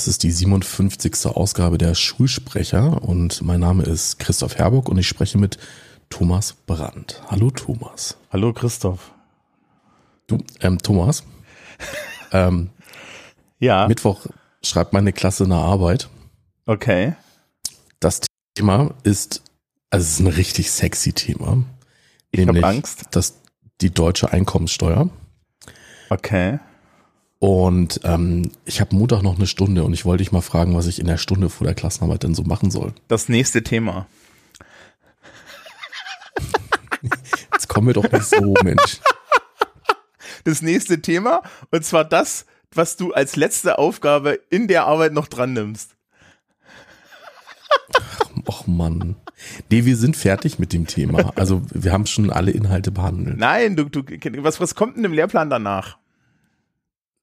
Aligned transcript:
Das 0.00 0.08
ist 0.08 0.22
die 0.22 0.30
57. 0.30 1.26
Ausgabe 1.26 1.76
der 1.76 1.94
Schulsprecher 1.94 3.02
und 3.02 3.42
mein 3.42 3.60
Name 3.60 3.82
ist 3.82 4.18
Christoph 4.18 4.56
Herburg 4.56 4.88
und 4.88 4.96
ich 4.96 5.06
spreche 5.06 5.36
mit 5.36 5.58
Thomas 6.08 6.54
Brandt. 6.54 7.20
Hallo 7.28 7.50
Thomas. 7.50 8.16
Hallo 8.32 8.54
Christoph. 8.54 9.12
Du, 10.26 10.38
ähm, 10.60 10.78
Thomas. 10.78 11.22
ähm, 12.32 12.70
ja. 13.58 13.88
Mittwoch 13.88 14.24
schreibt 14.62 14.94
meine 14.94 15.12
Klasse 15.12 15.44
eine 15.44 15.56
Arbeit. 15.56 16.08
Okay. 16.64 17.14
Das 18.00 18.22
Thema 18.54 18.94
ist, 19.02 19.42
also 19.90 20.04
es 20.04 20.12
ist 20.12 20.20
ein 20.20 20.26
richtig 20.26 20.70
sexy 20.70 21.12
Thema. 21.12 21.64
Ich 22.30 22.46
habe 22.46 22.64
Angst. 22.64 23.04
Das, 23.10 23.40
die 23.80 23.90
deutsche 23.90 24.32
Einkommenssteuer. 24.32 25.08
Okay. 26.10 26.58
Und 27.38 28.00
ähm, 28.04 28.52
ich 28.66 28.80
habe 28.82 28.94
Montag 28.94 29.22
noch 29.22 29.36
eine 29.36 29.46
Stunde 29.46 29.84
und 29.84 29.94
ich 29.94 30.04
wollte 30.04 30.22
dich 30.22 30.30
mal 30.30 30.42
fragen, 30.42 30.76
was 30.76 30.86
ich 30.86 30.98
in 30.98 31.06
der 31.06 31.16
Stunde 31.16 31.48
vor 31.48 31.66
der 31.66 31.74
Klassenarbeit 31.74 32.22
denn 32.22 32.34
so 32.34 32.42
machen 32.42 32.70
soll. 32.70 32.92
Das 33.08 33.30
nächste 33.30 33.62
Thema. 33.62 34.06
Jetzt 37.52 37.68
kommen 37.68 37.86
wir 37.86 37.94
doch 37.94 38.12
nicht 38.12 38.24
so, 38.24 38.54
Mensch. 38.62 39.00
Das 40.44 40.60
nächste 40.60 41.00
Thema 41.00 41.42
und 41.70 41.84
zwar 41.84 42.04
das, 42.04 42.44
was 42.72 42.96
du 42.96 43.12
als 43.12 43.36
letzte 43.36 43.78
Aufgabe 43.78 44.38
in 44.50 44.68
der 44.68 44.84
Arbeit 44.84 45.12
noch 45.12 45.26
dran 45.26 45.54
nimmst. 45.54 45.96
Och 48.46 48.66
Mann. 48.66 49.16
Nee, 49.70 49.84
wir 49.84 49.96
sind 49.96 50.16
fertig 50.16 50.58
mit 50.58 50.72
dem 50.72 50.86
Thema. 50.86 51.32
Also 51.36 51.62
wir 51.72 51.92
haben 51.92 52.06
schon 52.06 52.30
alle 52.30 52.50
Inhalte 52.50 52.90
behandelt. 52.90 53.38
Nein, 53.38 53.76
du, 53.76 53.84
du 53.84 54.02
was, 54.42 54.60
was 54.60 54.74
kommt 54.74 54.96
denn 54.96 55.04
im 55.04 55.12
Lehrplan 55.12 55.50
danach? 55.50 55.98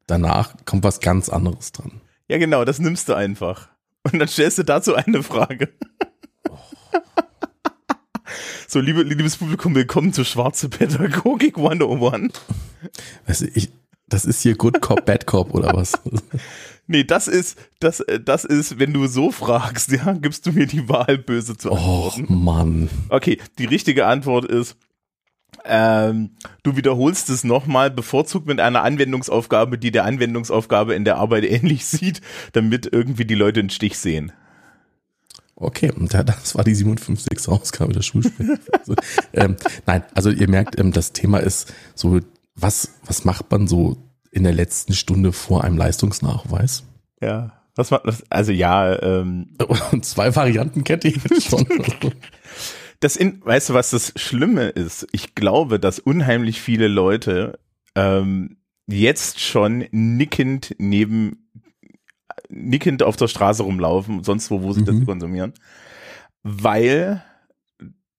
danach 0.07 0.55
kommt 0.65 0.83
was 0.83 0.99
ganz 0.99 1.29
anderes 1.29 1.73
dran. 1.73 2.01
Ja, 2.27 2.37
genau, 2.37 2.65
das 2.65 2.79
nimmst 2.79 3.07
du 3.09 3.13
einfach. 3.13 3.69
Und 4.03 4.19
dann 4.19 4.27
stellst 4.27 4.57
du 4.57 4.63
dazu 4.63 4.95
eine 4.95 5.21
Frage. 5.21 5.69
Oh. 6.49 6.57
So, 8.69 8.81
liebe, 8.81 9.01
liebes 9.01 9.37
Publikum, 9.37 9.75
willkommen 9.75 10.11
zur 10.11 10.25
Schwarze 10.25 10.67
Pädagogik 10.67 11.57
101. 11.57 12.33
Also 13.25 13.45
ich, 13.53 13.69
das 14.07 14.25
ist 14.25 14.41
hier 14.41 14.55
Good 14.55 14.81
Cop, 14.81 15.05
Bad 15.05 15.25
Cop 15.25 15.53
oder 15.53 15.73
was? 15.73 15.93
Nee, 16.89 17.03
das 17.03 17.27
ist, 17.27 17.59
das, 17.81 18.01
das 18.23 18.45
ist, 18.45 18.79
wenn 18.79 18.93
du 18.93 19.07
so 19.07 19.29
fragst, 19.29 19.91
ja, 19.91 20.13
gibst 20.13 20.45
du 20.45 20.53
mir 20.53 20.67
die 20.67 20.87
Wahl, 20.87 21.17
böse 21.17 21.57
zu 21.57 21.73
antworten. 21.73 22.27
Oh 22.29 22.33
Mann. 22.33 22.89
Okay, 23.09 23.39
die 23.59 23.65
richtige 23.65 24.05
Antwort 24.05 24.45
ist, 24.45 24.77
ähm, 25.65 26.31
du 26.63 26.77
wiederholst 26.77 27.29
es 27.29 27.43
nochmal, 27.43 27.91
bevorzugt 27.91 28.47
mit 28.47 28.61
einer 28.61 28.83
Anwendungsaufgabe, 28.83 29.77
die 29.77 29.91
der 29.91 30.05
Anwendungsaufgabe 30.05 30.95
in 30.95 31.03
der 31.03 31.17
Arbeit 31.17 31.43
ähnlich 31.49 31.85
sieht, 31.85 32.21
damit 32.53 32.87
irgendwie 32.89 33.25
die 33.25 33.35
Leute 33.35 33.59
einen 33.59 33.69
Stich 33.69 33.97
sehen. 33.97 34.31
Okay, 35.59 35.91
und 35.91 36.13
das 36.13 36.55
war 36.55 36.63
die 36.63 36.75
57. 36.75 37.49
Ausgabe 37.49 37.91
der 37.91 38.03
Schulspiele. 38.03 38.59
also, 38.71 38.93
ähm, 39.33 39.57
nein, 39.87 40.03
also 40.13 40.29
ihr 40.29 40.47
merkt, 40.47 40.79
ähm, 40.79 40.91
das 40.91 41.13
Thema 41.13 41.39
ist 41.39 41.73
so, 41.95 42.19
was, 42.57 42.99
was 43.05 43.23
macht 43.23 43.49
man 43.51 43.67
so 43.67 43.97
in 44.31 44.43
der 44.43 44.53
letzten 44.53 44.93
Stunde 44.93 45.31
vor 45.31 45.63
einem 45.63 45.77
Leistungsnachweis? 45.77 46.83
Ja. 47.21 47.53
Was 47.75 47.91
macht 47.91 48.07
das? 48.07 48.23
Also 48.29 48.51
ja, 48.51 48.99
ähm. 49.01 49.55
Und 49.91 50.03
zwei 50.03 50.35
Varianten 50.35 50.83
kennt 50.83 51.05
ihr 51.05 51.13
schon. 51.39 51.65
Das 52.99 53.15
in, 53.15 53.45
weißt 53.45 53.69
du, 53.69 53.73
was 53.75 53.91
das 53.91 54.11
Schlimme 54.15 54.69
ist? 54.69 55.07
Ich 55.11 55.35
glaube, 55.35 55.79
dass 55.79 55.99
unheimlich 55.99 56.59
viele 56.59 56.87
Leute 56.87 57.59
ähm, 57.93 58.57
jetzt 58.87 59.39
schon 59.39 59.85
nickend 59.91 60.73
neben 60.79 61.47
nickend 62.49 63.03
auf 63.03 63.17
der 63.17 63.27
Straße 63.27 63.61
rumlaufen, 63.61 64.23
sonst 64.23 64.49
wo, 64.49 64.63
wo 64.63 64.73
sie 64.73 64.81
mhm. 64.81 64.85
das 64.85 65.05
konsumieren, 65.05 65.53
weil 66.41 67.23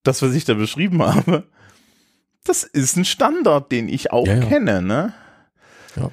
das, 0.03 0.21
was 0.21 0.33
ich 0.33 0.45
da 0.45 0.53
beschrieben 0.53 1.03
habe, 1.03 1.43
das 2.49 2.63
ist 2.63 2.97
ein 2.97 3.05
Standard, 3.05 3.71
den 3.71 3.87
ich 3.87 4.11
auch 4.11 4.27
ja, 4.27 4.35
ja. 4.35 4.45
kenne, 4.45 4.81
ne? 4.81 5.13
Ja. 5.95 6.11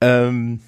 Ähm, 0.00 0.60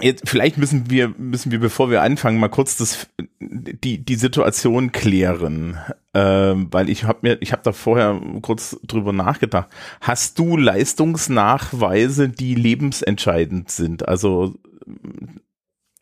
Jetzt, 0.00 0.28
vielleicht 0.28 0.56
müssen 0.56 0.90
wir, 0.90 1.10
müssen 1.18 1.52
wir, 1.52 1.60
bevor 1.60 1.90
wir 1.90 2.02
anfangen, 2.02 2.40
mal 2.40 2.48
kurz 2.48 2.76
das, 2.76 3.08
die, 3.40 4.02
die 4.02 4.14
Situation 4.14 4.90
klären, 4.90 5.78
ähm, 6.14 6.68
weil 6.70 6.88
ich 6.88 7.04
habe 7.04 7.18
mir, 7.22 7.38
ich 7.42 7.52
habe 7.52 7.62
da 7.62 7.72
vorher 7.72 8.18
kurz 8.40 8.80
drüber 8.84 9.12
nachgedacht. 9.12 9.68
Hast 10.00 10.38
du 10.38 10.56
Leistungsnachweise, 10.56 12.30
die 12.30 12.54
lebensentscheidend 12.54 13.70
sind? 13.70 14.08
Also, 14.08 14.54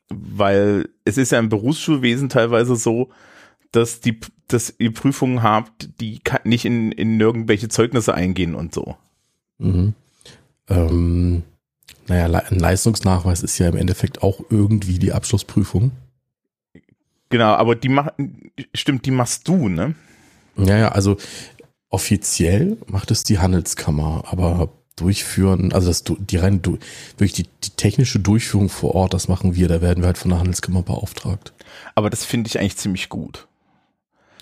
weil 0.09 0.89
es 1.05 1.19
ist 1.19 1.33
ja 1.33 1.41
im 1.41 1.49
Berufsschulwesen 1.49 2.29
teilweise 2.29 2.77
so, 2.77 3.11
dass 3.73 4.01
die, 4.01 4.19
dass 4.49 4.75
ihr 4.79 4.93
Prüfungen 4.93 5.43
habt, 5.43 6.01
die 6.01 6.21
nicht 6.45 6.65
in, 6.65 6.93
in 6.93 7.21
irgendwelche 7.21 7.69
Zeugnisse 7.69 8.15
eingehen 8.15 8.55
und 8.55 8.75
so. 8.75 8.97
Mhm. 9.59 9.95
Ähm 10.69 11.43
naja, 12.09 12.27
ein 12.27 12.59
Leistungsnachweis 12.59 13.43
ist 13.43 13.59
ja 13.59 13.69
im 13.69 13.77
Endeffekt 13.77 14.23
auch 14.23 14.41
irgendwie 14.51 14.99
die 14.99 15.13
Abschlussprüfung. 15.13 15.93
Genau, 17.29 17.53
aber 17.53 17.77
die 17.77 17.89
macht, 17.89 18.15
stimmt, 18.75 19.07
die 19.07 19.13
machst 19.13 19.47
du, 19.47 19.69
ne? 19.69 19.95
Ja, 20.57 20.77
ja, 20.77 20.89
also 20.89 21.17
offiziell 21.89 22.77
macht 22.89 23.13
es 23.13 23.23
die 23.23 23.39
Handelskammer, 23.39 24.25
aber 24.27 24.71
durchführen, 24.97 25.73
also 25.73 25.87
das, 25.87 26.03
die 26.05 26.37
rein 26.37 26.61
durch 26.63 27.33
die, 27.33 27.47
die 27.65 27.71
technische 27.71 28.19
Durchführung 28.19 28.69
vor 28.69 28.95
Ort, 28.95 29.15
das 29.15 29.29
machen 29.29 29.55
wir, 29.55 29.69
da 29.69 29.81
werden 29.81 30.03
wir 30.03 30.07
halt 30.07 30.19
von 30.19 30.31
der 30.31 30.39
Handelskammer 30.39 30.83
beauftragt. 30.83 31.53
Aber 31.95 32.11
das 32.11 32.25
finde 32.25 32.49
ich 32.49 32.59
eigentlich 32.59 32.77
ziemlich 32.77 33.09
gut. 33.09 33.47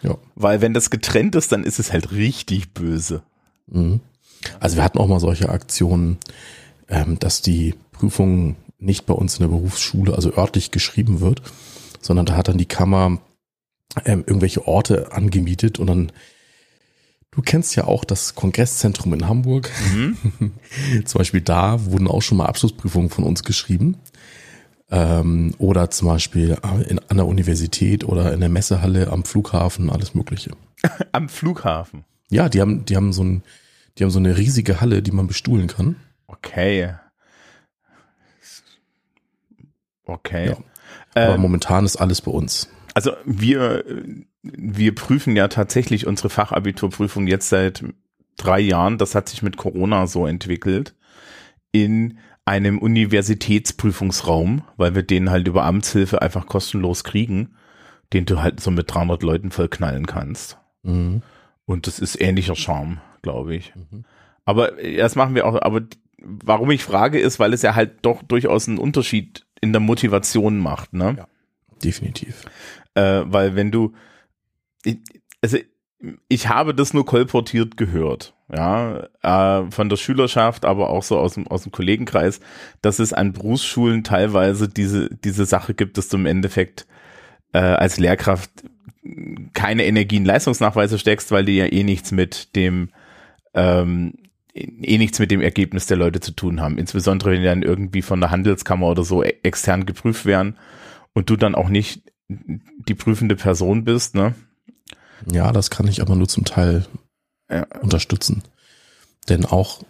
Ja. 0.03 0.17
Weil 0.35 0.61
wenn 0.61 0.75
das 0.75 0.91
getrennt 0.91 1.35
ist, 1.35 1.53
dann 1.53 1.65
ist 1.65 1.79
es 1.79 1.93
halt 1.93 2.13
richtig 2.13 2.73
böse. 2.73 3.23
Mhm. 3.67 4.01
Also 4.61 4.77
wir 4.77 4.85
hatten 4.85 4.99
auch 4.99 5.09
mal 5.09 5.21
solche 5.21 5.49
Aktionen, 5.49 6.19
ähm, 6.89 7.19
dass 7.19 7.43
die 7.43 7.75
Prüfung 7.93 8.57
nicht 8.79 9.07
bei 9.07 9.15
uns 9.15 9.35
in 9.35 9.41
der 9.41 9.49
Berufsschule, 9.49 10.15
also 10.15 10.33
örtlich 10.37 10.71
geschrieben 10.71 11.21
wird, 11.21 11.43
sondern 12.01 12.27
da 12.27 12.37
hat 12.37 12.49
dann 12.49 12.59
die 12.59 12.67
Kammer 12.67 13.19
ähm, 14.05 14.25
irgendwelche 14.27 14.67
Orte 14.67 15.13
angemietet 15.13 15.79
und 15.79 15.89
dann 15.89 16.13
Du 17.31 17.43
kennst 17.43 17.77
ja 17.77 17.85
auch 17.85 18.05
das 18.05 18.35
Kongresszentrum 18.35 19.13
in 19.13 19.29
Hamburg. 19.29 19.71
Mhm. 19.95 20.17
zum 21.05 21.19
Beispiel 21.19 21.41
da 21.41 21.85
wurden 21.85 22.09
auch 22.09 22.23
schon 22.23 22.39
mal 22.39 22.47
Abschlussprüfungen 22.47 23.11
von 23.11 23.23
uns 23.23 23.45
geschrieben. 23.45 23.97
Ähm, 24.91 25.55
oder 25.59 25.91
zum 25.91 26.09
Beispiel 26.09 26.57
in, 26.89 26.99
an 26.99 27.17
der 27.17 27.27
Universität 27.27 28.05
oder 28.05 28.33
in 28.33 28.41
der 28.41 28.49
Messehalle 28.49 29.09
am 29.09 29.25
Flughafen, 29.25 29.91
alles 29.91 30.15
Mögliche. 30.15 30.53
am 31.13 31.29
Flughafen? 31.29 32.05
Ja, 32.31 32.49
die 32.49 32.61
haben, 32.61 32.85
die 32.85 32.97
haben 32.97 33.13
so 33.13 33.23
ein, 33.23 33.43
die 33.97 34.05
haben 34.05 34.11
so 34.11 34.19
eine 34.19 34.37
riesige 34.39 34.81
Halle, 34.81 35.03
die 35.03 35.11
man 35.11 35.27
bestuhlen 35.27 35.67
kann. 35.67 35.97
Okay. 36.27 36.95
Okay. 40.05 40.49
Ja. 40.49 40.57
Aber 41.15 41.35
ähm, 41.35 41.41
momentan 41.41 41.85
ist 41.85 41.97
alles 41.97 42.21
bei 42.21 42.31
uns. 42.31 42.69
Also 42.95 43.13
wir, 43.25 43.85
wir 44.43 44.95
prüfen 44.95 45.37
ja 45.37 45.49
tatsächlich 45.49 46.07
unsere 46.07 46.31
Fachabiturprüfung 46.31 47.27
jetzt 47.27 47.49
seit 47.49 47.85
drei 48.37 48.61
Jahren. 48.61 48.99
Das 48.99 49.15
hat 49.15 49.29
sich 49.29 49.43
mit 49.43 49.57
Corona 49.57 50.07
so 50.07 50.27
entwickelt. 50.27 50.95
In 51.73 52.19
einem 52.49 52.79
Universitätsprüfungsraum, 52.79 54.63
weil 54.77 54.95
wir 54.95 55.03
den 55.03 55.31
halt 55.31 55.47
über 55.47 55.65
Amtshilfe 55.65 56.23
einfach 56.23 56.47
kostenlos 56.47 57.05
kriegen, 57.05 57.55
den 58.13 58.25
du 58.25 58.41
halt 58.41 58.61
so 58.61 58.71
mit 58.71 58.93
300 58.93 59.23
Leuten 59.23 59.51
vollknallen 59.51 60.07
kannst. 60.07 60.59
Mhm. 60.83 61.23
Und 61.67 61.87
das 61.87 61.99
ist 61.99 62.21
ähnlicher 62.21 62.57
Charme, 62.57 63.01
glaube 63.23 63.55
ich. 63.55 63.75
Mhm. 63.75 64.05
Aber 64.47 64.73
das 64.73 65.15
machen 65.15 65.35
wir 65.35 65.47
auch, 65.47 65.61
aber 65.61 65.83
warum 66.23 66.71
ich 66.71 66.83
frage, 66.83 67.21
ist, 67.21 67.39
weil 67.39 67.53
es 67.53 67.63
ja 67.63 67.75
halt 67.75 67.99
doch 68.03 68.23
durchaus 68.23 68.67
einen 68.67 68.79
Unterschied 68.79 69.45
in 69.61 69.73
der 69.73 69.81
Motivation 69.81 70.59
macht, 70.59 70.95
ne? 70.95 71.17
Ja, 71.19 71.29
definitiv. 71.85 72.45
Äh, 72.95 73.25
weil 73.27 73.57
wenn 73.57 73.71
du, 73.71 73.93
also 75.43 75.59
ich 76.29 76.49
habe 76.49 76.75
das 76.75 76.95
nur 76.95 77.05
kolportiert 77.05 77.77
gehört, 77.77 78.35
ja, 78.53 79.09
äh, 79.23 79.71
von 79.71 79.89
der 79.89 79.97
Schülerschaft, 79.97 80.65
aber 80.65 80.91
auch 80.91 81.03
so 81.03 81.19
aus 81.19 81.35
dem, 81.35 81.47
aus 81.49 81.65
dem 81.65 81.73
Kollegenkreis, 81.73 82.41
dass 82.83 82.99
es 82.99 83.13
an 83.13 83.33
Berufsschulen 83.33 84.05
teilweise 84.05 84.69
diese, 84.69 85.09
diese 85.11 85.45
Sache 85.45 85.75
gibt, 85.75 85.99
dass 85.99 86.09
du 86.09 86.17
im 86.17 86.27
Endeffekt 86.27 86.87
äh, 87.53 87.59
als 87.59 87.99
Lehrkraft 87.99 88.51
keine 89.55 89.87
Energie 89.87 90.17
in 90.17 90.25
Leistungsnachweise 90.25 90.99
steckst, 90.99 91.33
weil 91.33 91.45
die 91.45 91.57
ja 91.57 91.67
eh 91.67 91.83
nichts 91.83 92.13
mit 92.13 92.55
dem 92.55 92.91
ähm, 93.55 94.15
eh 94.55 94.99
nichts 94.99 95.19
mit 95.19 95.31
dem 95.31 95.41
Ergebnis 95.41 95.87
der 95.87 95.97
Leute 95.97 96.21
zu 96.21 96.33
tun 96.33 96.61
haben. 96.61 96.79
Insbesondere 96.79 97.31
wenn 97.31 97.41
die 97.41 97.47
dann 97.47 97.63
irgendwie 97.63 98.03
von 98.03 98.21
der 98.21 98.31
Handelskammer 98.31 98.87
oder 98.89 99.05
so 99.05 99.23
e-, 99.23 99.35
extern 99.43 99.87
geprüft 99.87 100.27
werden 100.27 100.59
und 101.13 101.31
du 101.31 101.37
dann 101.37 101.55
auch 101.55 101.69
nicht 101.69 102.03
die 102.29 102.95
prüfende 102.95 103.37
Person 103.37 103.85
bist, 103.85 104.15
ne? 104.15 104.35
Ja, 105.33 105.53
das 105.53 105.71
kann 105.71 105.87
ich 105.89 106.01
aber 106.01 106.17
nur 106.17 106.29
zum 106.29 106.45
Teil 106.45 106.87
Ja. 107.51 107.67
unterstützen. 107.81 108.43
Denn 109.29 109.45
auch 109.45 109.83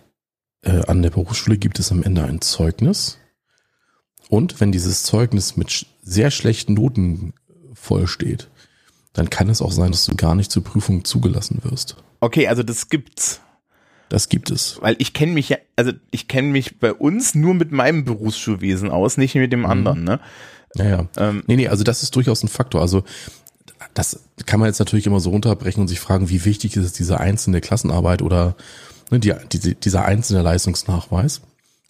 äh, 0.62 0.84
an 0.86 1.02
der 1.02 1.10
Berufsschule 1.10 1.58
gibt 1.58 1.78
es 1.78 1.92
am 1.92 2.02
Ende 2.02 2.24
ein 2.24 2.40
Zeugnis. 2.40 3.18
Und 4.28 4.60
wenn 4.60 4.72
dieses 4.72 5.02
Zeugnis 5.04 5.56
mit 5.56 5.70
sch 5.70 5.86
sehr 6.02 6.30
schlechten 6.30 6.74
Noten 6.74 7.34
voll 7.74 8.06
steht, 8.06 8.48
dann 9.12 9.30
kann 9.30 9.48
es 9.50 9.62
auch 9.62 9.72
sein, 9.72 9.90
dass 9.92 10.06
du 10.06 10.16
gar 10.16 10.34
nicht 10.34 10.50
zur 10.50 10.64
Prüfung 10.64 11.04
zugelassen 11.04 11.60
wirst. 11.62 11.96
Okay, 12.20 12.48
also 12.48 12.62
das 12.62 12.88
gibt's. 12.88 13.40
Das 14.08 14.28
gibt 14.30 14.50
es. 14.50 14.78
Weil 14.80 14.96
ich 14.98 15.12
kenne 15.12 15.32
mich 15.32 15.50
ja, 15.50 15.58
also 15.76 15.92
ich 16.10 16.28
kenne 16.28 16.48
mich 16.48 16.78
bei 16.78 16.92
uns 16.94 17.34
nur 17.34 17.54
mit 17.54 17.72
meinem 17.72 18.04
Berufsschulwesen 18.04 18.90
aus, 18.90 19.16
nicht 19.18 19.34
mit 19.34 19.52
dem 19.52 19.66
anderen, 19.66 20.02
ne? 20.04 20.18
Naja. 20.74 21.06
Ähm, 21.16 21.44
Nee, 21.46 21.56
nee, 21.56 21.68
also 21.68 21.84
das 21.84 22.02
ist 22.02 22.16
durchaus 22.16 22.42
ein 22.42 22.48
Faktor. 22.48 22.80
Also 22.80 23.04
das 23.94 24.24
kann 24.46 24.60
man 24.60 24.68
jetzt 24.68 24.78
natürlich 24.78 25.06
immer 25.06 25.20
so 25.20 25.30
runterbrechen 25.30 25.80
und 25.80 25.88
sich 25.88 26.00
fragen, 26.00 26.28
wie 26.28 26.44
wichtig 26.44 26.76
ist 26.76 26.98
diese 26.98 27.20
einzelne 27.20 27.60
Klassenarbeit 27.60 28.22
oder 28.22 28.56
ne, 29.10 29.20
die, 29.20 29.32
die, 29.52 29.74
dieser 29.74 30.04
einzelne 30.04 30.42
Leistungsnachweis. 30.42 31.42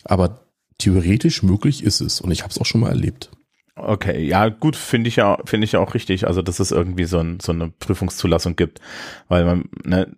Aber 0.05 0.41
theoretisch 0.79 1.43
möglich 1.43 1.83
ist 1.83 2.01
es 2.01 2.21
und 2.21 2.31
ich 2.31 2.43
habe 2.43 2.51
es 2.51 2.59
auch 2.59 2.67
schon 2.67 2.81
mal 2.81 2.91
erlebt. 2.91 3.31
Okay, 3.75 4.25
ja, 4.25 4.49
gut, 4.49 4.75
finde 4.75 5.09
ich 5.09 5.17
ja, 5.17 5.39
finde 5.45 5.65
ich 5.65 5.73
ja 5.73 5.81
auch 5.81 5.95
richtig, 5.95 6.27
also 6.27 6.43
dass 6.43 6.59
es 6.59 6.73
irgendwie 6.73 7.05
so, 7.05 7.19
ein, 7.19 7.39
so 7.41 7.53
eine 7.53 7.69
Prüfungszulassung 7.69 8.57
gibt, 8.57 8.81
weil 9.29 9.45
man, 9.45 9.69
ne, 9.85 10.09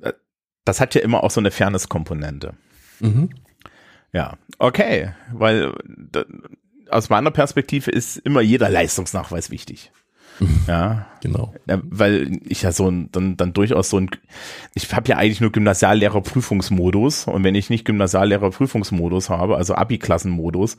das 0.64 0.81
hat 0.81 0.94
ja 0.94 1.02
immer 1.02 1.23
auch 1.23 1.31
so 1.31 1.40
eine 1.40 1.50
Fairness-Komponente. 1.50 2.55
Mhm. 3.00 3.31
Ja, 4.12 4.38
okay, 4.58 5.12
weil 5.32 5.75
da, 5.87 6.25
aus 6.90 7.11
meiner 7.11 7.31
Perspektive 7.31 7.90
ist 7.90 8.16
immer 8.19 8.40
jeder 8.40 8.69
Leistungsnachweis 8.69 9.50
wichtig. 9.50 9.93
Ja, 10.66 11.06
Genau. 11.20 11.52
Ja, 11.66 11.81
weil 11.84 12.40
ich 12.46 12.62
ja 12.62 12.72
so 12.72 12.88
ein, 12.90 13.10
dann, 13.12 13.37
dann 13.37 13.52
durchaus 13.52 13.90
so 13.90 13.98
ein, 13.98 14.10
ich 14.75 14.92
habe 14.92 15.08
ja 15.08 15.16
eigentlich 15.16 15.40
nur 15.40 15.52
Gymnasiallehrer-Prüfungsmodus 15.52 17.26
und 17.26 17.44
wenn 17.44 17.54
ich 17.54 17.70
nicht 17.70 17.84
Gymnasiallehrer-Prüfungsmodus 17.84 19.28
habe, 19.31 19.56
also 19.56 19.75
Abi-Klassenmodus, 19.75 20.76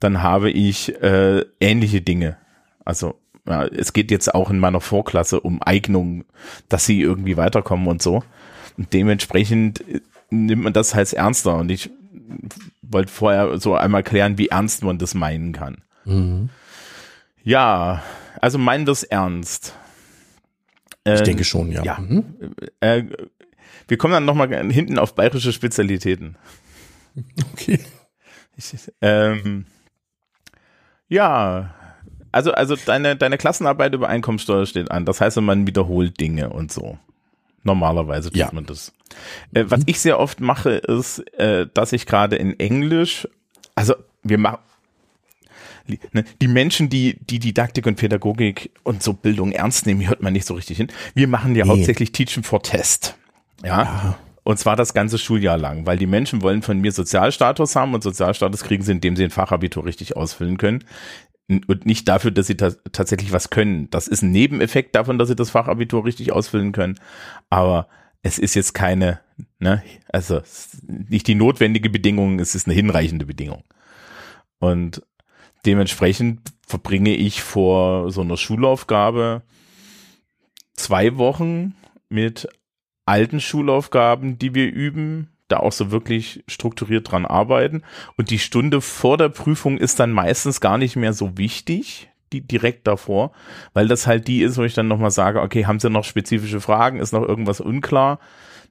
dann 0.00 0.22
habe 0.22 0.50
ich 0.50 1.00
äh, 1.02 1.44
ähnliche 1.60 2.00
Dinge. 2.00 2.36
Also 2.84 3.18
ja, 3.46 3.66
es 3.66 3.92
geht 3.92 4.10
jetzt 4.10 4.34
auch 4.34 4.50
in 4.50 4.58
meiner 4.58 4.80
Vorklasse 4.80 5.40
um 5.40 5.62
Eignung, 5.62 6.24
dass 6.68 6.86
sie 6.86 7.00
irgendwie 7.00 7.36
weiterkommen 7.36 7.88
und 7.88 8.00
so. 8.00 8.22
Und 8.78 8.92
dementsprechend 8.92 9.86
äh, 9.88 10.00
nimmt 10.30 10.62
man 10.62 10.72
das 10.72 10.94
halt 10.94 11.12
ernster 11.12 11.56
und 11.56 11.70
ich 11.70 11.90
wollte 12.80 13.12
vorher 13.12 13.58
so 13.58 13.74
einmal 13.74 14.02
klären, 14.02 14.38
wie 14.38 14.48
ernst 14.48 14.84
man 14.84 14.98
das 14.98 15.14
meinen 15.14 15.52
kann. 15.52 15.82
Mhm. 16.04 16.48
Ja, 17.44 18.02
also 18.42 18.58
meinen 18.58 18.84
das 18.84 19.02
ernst. 19.04 19.74
Ich 21.04 21.18
Ähm, 21.18 21.24
denke 21.24 21.44
schon, 21.44 21.72
ja. 21.72 21.82
ja. 21.82 21.98
Mhm. 21.98 22.36
Äh, 22.80 23.04
wir 23.88 23.96
kommen 23.96 24.12
dann 24.12 24.24
nochmal 24.26 24.48
hinten 24.70 24.98
auf 24.98 25.14
bayerische 25.14 25.52
Spezialitäten. 25.52 26.36
Okay. 27.52 27.78
Ich, 28.56 28.72
ähm, 29.02 29.66
ja, 31.08 31.74
also, 32.32 32.52
also 32.52 32.74
deine, 32.76 33.16
deine 33.16 33.36
Klassenarbeit 33.36 33.92
über 33.94 34.08
Einkommensteuer 34.08 34.64
steht 34.64 34.90
an. 34.90 35.04
Das 35.04 35.20
heißt, 35.20 35.38
man 35.42 35.66
wiederholt 35.66 36.18
Dinge 36.20 36.48
und 36.50 36.72
so. 36.72 36.98
Normalerweise 37.64 38.30
tut 38.30 38.38
Ja. 38.38 38.50
man 38.52 38.64
das. 38.64 38.92
Äh, 39.52 39.64
was 39.68 39.82
ich 39.86 40.00
sehr 40.00 40.18
oft 40.18 40.40
mache, 40.40 40.70
ist, 40.70 41.18
äh, 41.38 41.66
dass 41.74 41.92
ich 41.92 42.06
gerade 42.06 42.36
in 42.36 42.58
Englisch, 42.58 43.28
also 43.74 43.94
wir 44.22 44.38
machen, 44.38 44.58
ne, 46.12 46.24
die 46.40 46.48
Menschen, 46.48 46.88
die 46.88 47.16
die 47.20 47.38
Didaktik 47.38 47.86
und 47.86 47.96
Pädagogik 47.96 48.70
und 48.82 49.02
so 49.02 49.12
Bildung 49.12 49.52
ernst 49.52 49.86
nehmen, 49.86 50.06
hört 50.06 50.22
man 50.22 50.32
nicht 50.32 50.46
so 50.46 50.54
richtig 50.54 50.76
hin. 50.76 50.88
Wir 51.14 51.28
machen 51.28 51.54
ja 51.54 51.64
Nee. 51.64 51.70
hauptsächlich 51.70 52.12
Teaching 52.12 52.42
for 52.42 52.62
Test. 52.62 53.16
Ja. 53.64 53.82
Ja. 53.82 54.18
Und 54.44 54.58
zwar 54.58 54.74
das 54.74 54.92
ganze 54.92 55.18
Schuljahr 55.18 55.56
lang, 55.56 55.86
weil 55.86 55.98
die 55.98 56.06
Menschen 56.06 56.42
wollen 56.42 56.62
von 56.62 56.80
mir 56.80 56.90
Sozialstatus 56.90 57.76
haben 57.76 57.94
und 57.94 58.02
Sozialstatus 58.02 58.64
kriegen 58.64 58.82
sie, 58.82 58.90
indem 58.92 59.14
sie 59.14 59.22
ein 59.24 59.30
Fachabitur 59.30 59.84
richtig 59.84 60.16
ausfüllen 60.16 60.56
können. 60.58 60.84
Und 61.48 61.86
nicht 61.86 62.08
dafür, 62.08 62.30
dass 62.30 62.46
sie 62.46 62.56
ta 62.56 62.70
tatsächlich 62.92 63.32
was 63.32 63.50
können. 63.50 63.88
Das 63.90 64.08
ist 64.08 64.22
ein 64.22 64.32
Nebeneffekt 64.32 64.96
davon, 64.96 65.18
dass 65.18 65.28
sie 65.28 65.36
das 65.36 65.50
Fachabitur 65.50 66.04
richtig 66.04 66.32
ausfüllen 66.32 66.72
können. 66.72 66.98
Aber 67.50 67.88
es 68.22 68.38
ist 68.38 68.54
jetzt 68.54 68.72
keine, 68.74 69.20
ne, 69.58 69.82
also 70.08 70.40
nicht 70.86 71.26
die 71.26 71.34
notwendige 71.34 71.90
Bedingung, 71.90 72.40
es 72.40 72.54
ist 72.54 72.66
eine 72.66 72.74
hinreichende 72.74 73.26
Bedingung. 73.26 73.64
Und 74.58 75.02
dementsprechend 75.66 76.40
verbringe 76.66 77.14
ich 77.14 77.42
vor 77.42 78.10
so 78.10 78.22
einer 78.22 78.36
Schulaufgabe 78.36 79.42
zwei 80.74 81.16
Wochen 81.16 81.74
mit 82.08 82.48
alten 83.04 83.40
Schulaufgaben, 83.40 84.38
die 84.38 84.54
wir 84.54 84.70
üben, 84.72 85.28
da 85.48 85.58
auch 85.58 85.72
so 85.72 85.90
wirklich 85.90 86.44
strukturiert 86.48 87.10
dran 87.10 87.26
arbeiten. 87.26 87.82
Und 88.16 88.30
die 88.30 88.38
Stunde 88.38 88.80
vor 88.80 89.18
der 89.18 89.28
Prüfung 89.28 89.78
ist 89.78 90.00
dann 90.00 90.12
meistens 90.12 90.60
gar 90.60 90.78
nicht 90.78 90.96
mehr 90.96 91.12
so 91.12 91.36
wichtig, 91.36 92.10
die 92.32 92.40
direkt 92.40 92.86
davor, 92.86 93.32
weil 93.74 93.88
das 93.88 94.06
halt 94.06 94.26
die 94.28 94.40
ist, 94.40 94.56
wo 94.56 94.62
ich 94.62 94.74
dann 94.74 94.88
nochmal 94.88 95.10
sage, 95.10 95.42
okay, 95.42 95.66
haben 95.66 95.80
Sie 95.80 95.90
noch 95.90 96.04
spezifische 96.04 96.60
Fragen? 96.60 96.98
Ist 96.98 97.12
noch 97.12 97.26
irgendwas 97.26 97.60
unklar? 97.60 98.18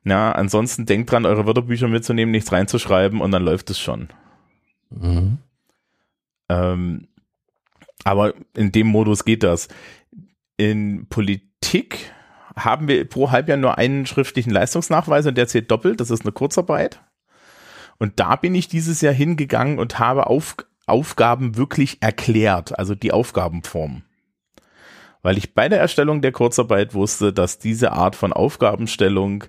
Na, 0.03 0.31
ansonsten 0.31 0.87
denkt 0.87 1.11
dran, 1.11 1.27
eure 1.27 1.45
Wörterbücher 1.45 1.87
mitzunehmen, 1.87 2.31
nichts 2.31 2.51
reinzuschreiben 2.51 3.21
und 3.21 3.31
dann 3.31 3.43
läuft 3.43 3.69
es 3.69 3.79
schon. 3.79 4.09
Mhm. 4.89 5.37
Ähm, 6.51 7.07
aber 8.03 8.33
in 8.55 8.71
dem 8.71 8.87
Modus 8.87 9.23
geht 9.23 9.43
das. 9.43 9.67
In 10.57 11.07
Politik 11.07 12.11
haben 12.55 12.87
wir 12.87 13.07
pro 13.07 13.31
Halbjahr 13.31 13.57
nur 13.57 13.77
einen 13.77 14.05
schriftlichen 14.05 14.51
Leistungsnachweis 14.51 15.25
und 15.25 15.37
der 15.37 15.47
zählt 15.47 15.71
doppelt. 15.71 16.01
Das 16.01 16.11
ist 16.11 16.23
eine 16.23 16.33
Kurzarbeit. 16.33 17.01
Und 17.97 18.19
da 18.19 18.35
bin 18.35 18.55
ich 18.55 18.67
dieses 18.67 19.01
Jahr 19.01 19.13
hingegangen 19.13 19.79
und 19.79 19.99
habe 19.99 20.27
Auf 20.27 20.57
Aufgaben 20.87 21.55
wirklich 21.55 22.01
erklärt, 22.01 22.77
also 22.77 22.95
die 22.95 23.13
Aufgabenform. 23.13 24.03
Weil 25.21 25.37
ich 25.37 25.53
bei 25.53 25.69
der 25.69 25.79
Erstellung 25.79 26.21
der 26.21 26.31
Kurzarbeit 26.31 26.93
wusste, 26.93 27.31
dass 27.31 27.59
diese 27.59 27.91
Art 27.91 28.15
von 28.15 28.33
Aufgabenstellung 28.33 29.43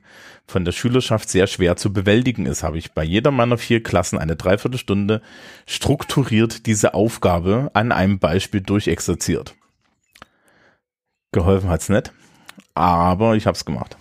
von 0.47 0.65
der 0.65 0.73
Schülerschaft 0.73 1.31
sehr 1.31 1.47
schwer 1.47 1.77
zu 1.77 1.93
bewältigen 1.93 2.47
ist, 2.47 2.63
habe 2.63 2.77
ich 2.77 2.93
bei 2.93 3.05
jeder 3.05 3.31
meiner 3.31 3.57
vier 3.57 3.83
Klassen 3.83 4.19
eine 4.19 4.37
Dreiviertelstunde 4.37 5.23
strukturiert 5.67 6.67
diese 6.67 6.95
Aufgabe 6.95 7.71
an 7.75 7.91
einem 7.93 8.19
Beispiel 8.19 8.61
durchexerziert. 8.61 9.55
Geholfen 11.31 11.71
hat's 11.71 11.89
nicht, 11.89 12.13
aber 12.75 13.37
ich 13.37 13.47
habe 13.47 13.57
es 13.57 13.65
gemacht. 13.65 13.97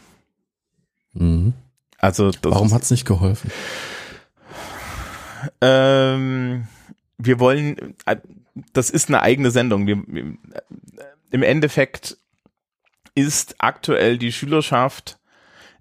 Mhm. 1.14 1.54
Also 1.98 2.32
das 2.32 2.52
Warum 2.52 2.74
hat's 2.74 2.92
nicht 2.92 3.06
geholfen? 3.06 3.52
Ähm, 5.62 6.68
wir 7.18 7.40
wollen, 7.40 7.96
äh, 8.06 8.18
das 8.74 8.90
ist 8.90 9.08
eine 9.08 9.22
eigene 9.22 9.52
Sendung. 9.52 9.88
Wir, 9.88 10.04
Im 11.32 11.44
Endeffekt 11.44 12.18
ist 13.16 13.56
aktuell 13.60 14.18
die 14.18 14.32
Schülerschaft 14.32 15.20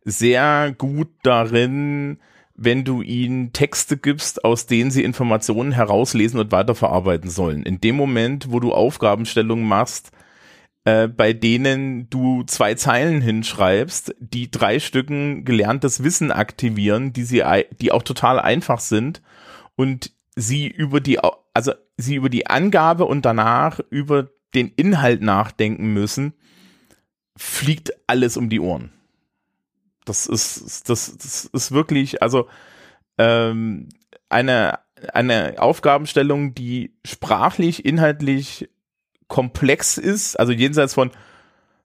sehr 0.05 0.75
gut 0.77 1.09
darin, 1.23 2.19
wenn 2.55 2.85
du 2.85 3.03
ihnen 3.03 3.53
Texte 3.53 3.97
gibst, 3.97 4.45
aus 4.45 4.67
denen 4.67 4.91
sie 4.91 5.05
Informationen 5.05 5.73
herauslesen 5.73 6.41
und 6.41 6.53
weiterverarbeiten 6.53 7.31
sollen. 7.31 7.63
In 7.63 7.81
dem 7.81 7.97
Moment, 7.97 8.51
wo 8.51 8.61
du 8.61 8.73
Aufgabenstellungen 8.73 9.67
machst, 9.67 10.13
äh, 10.85 11.09
bei 11.09 11.33
denen 11.33 12.09
du 12.11 12.43
zwei 12.45 12.75
Zeilen 12.75 13.21
hinschreibst, 13.21 14.15
die 14.19 14.51
drei 14.51 14.79
Stücken 14.79 15.45
gelerntes 15.45 16.03
Wissen 16.03 16.31
aktivieren, 16.33 17.13
die 17.13 17.25
sie, 17.25 17.43
die 17.81 17.93
auch 17.93 18.03
total 18.03 18.39
einfach 18.39 18.81
sind 18.81 19.23
und 19.77 20.13
sie 20.37 20.69
über 20.69 21.01
die, 21.01 21.19
also 21.55 21.73
sie 21.97 22.15
über 22.15 22.29
die 22.29 22.47
Angabe 22.47 23.05
und 23.05 23.25
danach 23.25 23.81
über 23.91 24.29
den 24.55 24.69
Inhalt 24.77 25.23
nachdenken 25.23 25.93
müssen, 25.93 26.35
fliegt 27.37 27.93
alles 28.07 28.37
um 28.37 28.49
die 28.49 28.61
Ohren. 28.61 28.93
Das 30.05 30.27
ist, 30.27 30.89
das, 30.89 31.17
das 31.17 31.45
ist 31.45 31.73
wirklich, 31.73 32.23
also 32.23 32.49
ähm, 33.19 33.89
eine, 34.29 34.79
eine 35.13 35.55
Aufgabenstellung, 35.59 36.55
die 36.55 36.95
sprachlich, 37.05 37.85
inhaltlich 37.85 38.69
komplex 39.29 39.99
ist, 39.99 40.39
also 40.39 40.53
jenseits 40.53 40.95
von, 40.95 41.11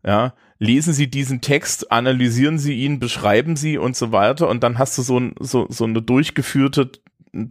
ja, 0.04 0.34
lesen 0.60 0.94
Sie 0.94 1.08
diesen 1.08 1.42
Text, 1.42 1.92
analysieren 1.92 2.58
Sie 2.58 2.74
ihn, 2.74 3.00
beschreiben 3.00 3.56
Sie 3.56 3.78
und 3.78 3.96
so 3.96 4.12
weiter 4.12 4.48
und 4.48 4.64
dann 4.64 4.80
hast 4.80 4.98
du 4.98 5.02
so, 5.02 5.20
ein, 5.20 5.36
so, 5.40 5.68
so 5.70 5.84
eine 5.84 6.02
durchgeführte, 6.02 6.92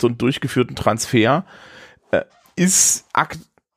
so 0.00 0.08
einen 0.08 0.18
durchgeführten 0.18 0.76
Transfer, 0.76 1.44
äh, 2.10 2.22
ist 2.56 3.06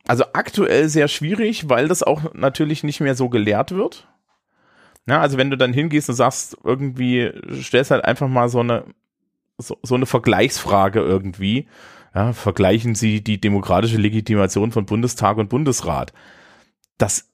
also 0.08 0.26
aktuell 0.34 0.90
sehr 0.90 1.08
schwierig, 1.08 1.70
weil 1.70 1.88
das 1.88 2.04
auch 2.04 2.34
natürlich 2.34 2.84
nicht 2.84 3.00
mehr 3.00 3.16
so 3.16 3.30
gelehrt 3.30 3.72
wird. 3.72 4.08
Ja, 5.08 5.22
also 5.22 5.38
wenn 5.38 5.50
du 5.50 5.58
dann 5.58 5.74
hingehst 5.74 6.10
und 6.10 6.16
sagst, 6.16 6.58
irgendwie, 6.64 7.32
stellst 7.62 7.92
halt 7.92 8.04
einfach 8.04 8.28
mal 8.28 8.50
so 8.50 8.60
eine, 8.60 8.86
so, 9.58 9.78
so 9.82 9.96
eine 9.96 10.06
Vergleichsfrage 10.06 11.00
irgendwie, 11.00 11.68
ja, 12.14 12.34
vergleichen 12.34 12.96
Sie 12.96 13.24
die 13.24 13.40
demokratische 13.40 13.98
Legitimation 13.98 14.72
von 14.72 14.86
Bundestag 14.86 15.38
und 15.38 15.50
Bundesrat. 15.50 16.14
Das, 16.98 17.30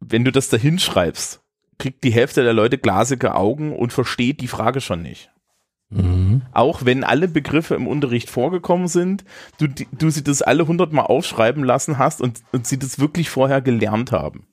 wenn 0.00 0.24
du 0.24 0.32
das 0.32 0.48
da 0.48 0.56
hinschreibst, 0.56 1.40
kriegt 1.78 2.04
die 2.04 2.12
Hälfte 2.12 2.42
der 2.42 2.52
Leute 2.52 2.76
glasige 2.76 3.34
Augen 3.34 3.74
und 3.74 3.92
versteht 3.92 4.40
die 4.40 4.48
Frage 4.48 4.80
schon 4.80 5.02
nicht. 5.02 5.30
Mhm. 5.90 6.42
Auch 6.52 6.84
wenn 6.84 7.02
alle 7.04 7.28
Begriffe 7.28 7.74
im 7.74 7.86
Unterricht 7.86 8.30
vorgekommen 8.30 8.88
sind, 8.88 9.24
du, 9.58 9.66
du 9.66 10.10
sie 10.10 10.22
das 10.22 10.40
alle 10.40 10.66
hundertmal 10.66 11.06
aufschreiben 11.06 11.64
lassen 11.64 11.98
hast 11.98 12.20
und, 12.20 12.40
und 12.52 12.66
sie 12.66 12.78
das 12.78 12.98
wirklich 12.98 13.28
vorher 13.28 13.60
gelernt 13.60 14.12
haben. 14.12 14.46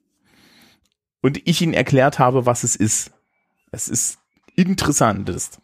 Und 1.21 1.41
ich 1.47 1.61
ihnen 1.61 1.73
erklärt 1.73 2.19
habe, 2.19 2.45
was 2.45 2.63
es 2.63 2.75
ist. 2.75 3.11
Es 3.71 3.87
ist 3.87 4.19
interessantest. 4.55 5.59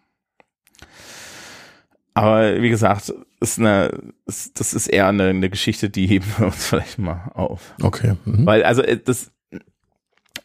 Aber 2.13 2.62
wie 2.62 2.70
gesagt, 2.70 3.13
ist 3.39 3.60
eine, 3.60 4.13
das 4.25 4.74
ist 4.74 4.88
eher 4.88 5.08
eine, 5.08 5.30
eine 5.30 5.50
Geschichte, 5.50 5.89
die 5.89 6.06
heben 6.08 6.25
wir 6.38 6.48
uns 6.48 6.65
vielleicht 6.68 7.00
mal 7.00 7.32
auf. 7.34 7.74
Okay. 7.82 8.15
Mhm. 8.25 8.46
Weil 8.46 8.63
also 8.63 8.84
äh, 8.84 9.00
das, 9.03 9.32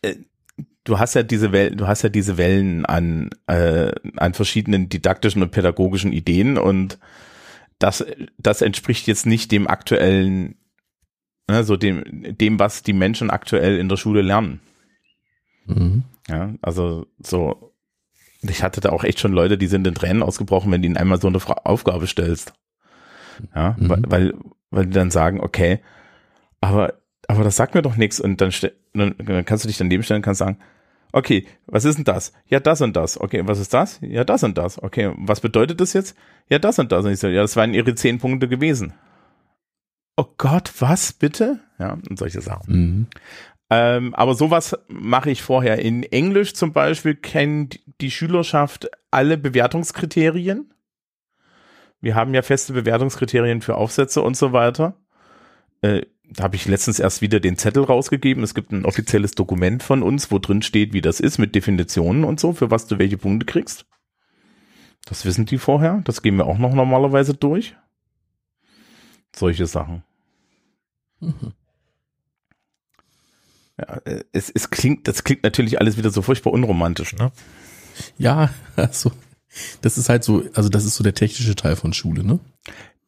äh, 0.03 0.17
du 0.89 0.99
hast 0.99 1.13
ja 1.15 1.23
diese 1.23 1.53
Wellen, 1.53 1.77
du 1.77 1.87
hast 1.87 2.03
ja 2.03 2.09
diese 2.09 2.39
Wellen 2.39 2.87
an 2.87 3.29
äh, 3.47 3.93
an 4.17 4.33
verschiedenen 4.33 4.89
didaktischen 4.89 5.43
und 5.43 5.51
pädagogischen 5.51 6.13
Ideen 6.13 6.57
und 6.57 6.99
das 7.79 8.05
das 8.39 8.63
entspricht 8.63 9.07
jetzt 9.07 9.27
nicht 9.27 9.53
dem 9.53 9.69
aktuellen, 9.69 10.57
ne, 11.47 11.63
so 11.63 11.77
dem 11.77 12.37
dem 12.39 12.59
was 12.59 12.83
die 12.83 12.95
Menschen 12.95 13.31
aktuell 13.31 13.79
in 13.79 13.91
der 13.91 13.99
Schule 13.99 14.23
lernen. 14.23 14.61
Mhm. 15.67 16.05
Ja, 16.27 16.55
also 16.63 17.07
so 17.19 17.75
ich 18.41 18.63
hatte 18.63 18.81
da 18.81 18.89
auch 18.89 19.05
echt 19.05 19.21
schon 19.21 19.33
Leute, 19.33 19.59
die 19.59 19.67
sind 19.67 19.87
in 19.87 19.95
Tränen 19.95 20.23
ausgebrochen, 20.23 20.73
wenn 20.73 20.81
du 20.81 20.87
ihnen 20.87 20.97
einmal 20.97 21.21
so 21.21 21.29
eine 21.29 21.41
Fra 21.41 21.61
Aufgabe 21.65 22.07
stellst. 22.07 22.55
Ja, 23.55 23.77
mhm. 23.79 23.89
weil, 23.91 24.03
weil, 24.09 24.35
weil 24.71 24.87
die 24.87 24.93
dann 24.93 25.11
sagen, 25.11 25.41
okay, 25.41 25.81
aber, 26.63 26.95
aber 27.27 27.45
das 27.45 27.57
sagt 27.57 27.75
mir 27.75 27.83
doch 27.83 27.97
nichts 27.97 28.21
und 28.21 28.41
dann, 28.41 28.53
dann, 28.95 29.15
dann 29.19 29.45
kannst 29.45 29.65
du 29.65 29.69
dich 29.69 29.77
daneben 29.77 30.03
stellen 30.03 30.19
und 30.19 30.25
kannst 30.25 30.39
sagen, 30.39 30.59
okay, 31.13 31.47
was 31.67 31.85
ist 31.85 31.97
denn 31.97 32.05
das? 32.05 32.33
Ja, 32.47 32.61
das 32.61 32.81
und 32.81 32.97
das. 32.97 33.21
Okay, 33.21 33.43
was 33.47 33.59
ist 33.59 33.75
das? 33.75 33.99
Ja, 34.03 34.25
das 34.25 34.43
und 34.45 34.59
das. 34.59 34.83
Okay, 34.83 35.13
was 35.17 35.41
bedeutet 35.41 35.81
das 35.81 35.93
jetzt? 35.93 36.17
Ja, 36.49 36.59
das 36.59 36.79
und 36.79 36.93
das. 36.93 37.05
Und 37.05 37.13
ich 37.13 37.19
so, 37.19 37.29
ja, 37.29 37.43
das 37.43 37.57
waren 37.57 37.75
ihre 37.75 37.95
zehn 37.95 38.19
Punkte 38.19 38.49
gewesen. 38.49 38.95
Oh 40.17 40.27
Gott, 40.37 40.73
was 40.81 41.13
bitte? 41.13 41.61
Ja, 41.79 41.97
und 42.09 42.19
solche 42.19 42.41
Sachen. 42.41 42.75
Mhm. 42.75 43.07
Ähm, 43.71 44.15
aber 44.15 44.35
sowas 44.35 44.77
mache 44.89 45.31
ich 45.31 45.43
vorher. 45.43 45.79
In 45.79 46.03
Englisch 46.03 46.55
zum 46.55 46.73
Beispiel 46.73 47.15
kennt 47.15 47.81
die 48.01 48.11
Schülerschaft 48.11 48.89
alle 49.11 49.37
Bewertungskriterien. 49.37 50.73
Wir 52.01 52.15
haben 52.15 52.35
ja 52.35 52.43
feste 52.43 52.73
Bewertungskriterien 52.73 53.61
für 53.61 53.77
Aufsätze 53.77 54.23
und 54.23 54.37
so 54.37 54.53
weiter. 54.53 54.97
Äh, 55.83 56.03
da 56.31 56.45
habe 56.45 56.57
ich 56.57 56.67
letztens 56.67 56.99
erst 56.99 57.23
wieder 57.23 57.41
den 57.41 57.57
Zettel 57.57 57.85
rausgegeben. 57.85 58.43
Es 58.43 58.55
gibt 58.55 58.73
ein 58.73 58.85
offizielles 58.85 59.33
Dokument 59.33 59.83
von 59.83 60.03
uns, 60.03 60.31
wo 60.31 60.39
drin 60.39 60.63
steht, 60.63 60.93
wie 60.93 61.01
das 61.01 61.21
ist, 61.21 61.39
mit 61.39 61.55
Definitionen 61.55 62.25
und 62.25 62.39
so, 62.39 62.53
für 62.53 62.71
was 62.71 62.87
du 62.87 62.99
welche 62.99 63.19
Punkte 63.19 63.47
kriegst. 63.47 63.87
Das 65.07 65.25
wissen 65.25 65.47
die 65.47 65.59
vorher. 65.59 66.03
Das 66.05 66.23
gehen 66.23 66.37
wir 66.37 66.47
auch 66.47 66.59
noch 66.59 66.75
normalerweise 66.75 67.35
durch. 67.35 67.77
Solche 69.35 69.67
Sachen. 69.67 70.03
Mhm. 71.21 71.53
Ja, 73.79 74.01
es, 74.33 74.51
es 74.51 74.71
klingt, 74.71 75.07
das 75.09 75.25
klingt 75.25 75.45
natürlich 75.45 75.81
alles 75.81 75.97
wieder 75.97 76.11
so 76.11 76.21
furchtbar 76.21 76.53
unromantisch, 76.53 77.15
ne? 77.15 77.31
Ja, 78.19 78.51
also 78.77 79.13
das 79.81 79.97
ist 79.97 80.09
halt 80.09 80.25
so, 80.25 80.45
also 80.53 80.69
das 80.69 80.85
ist 80.85 80.97
so 80.97 81.05
der 81.05 81.15
technische 81.15 81.55
Teil 81.57 81.77
von 81.77 81.93
Schule, 81.93 82.25
ne? 82.25 82.39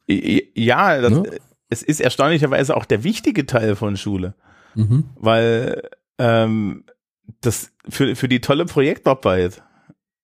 Ja, 0.07 0.99
das, 0.99 1.11
ne? 1.11 1.39
Es 1.71 1.81
ist 1.81 2.01
erstaunlicherweise 2.01 2.75
auch 2.77 2.85
der 2.85 3.03
wichtige 3.03 3.45
Teil 3.45 3.75
von 3.75 3.97
Schule, 3.97 4.35
mhm. 4.75 5.05
weil 5.15 5.89
ähm, 6.19 6.83
das 7.39 7.71
für 7.87 8.15
für 8.15 8.27
die 8.27 8.41
tolle 8.41 8.65
Projektarbeit. 8.65 9.63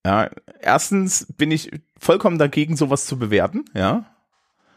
Ja, 0.06 0.30
erstens 0.60 1.26
bin 1.38 1.52
ich 1.52 1.72
vollkommen 1.98 2.38
dagegen, 2.38 2.76
sowas 2.76 3.06
zu 3.06 3.18
bewerten, 3.18 3.66
ja. 3.74 4.06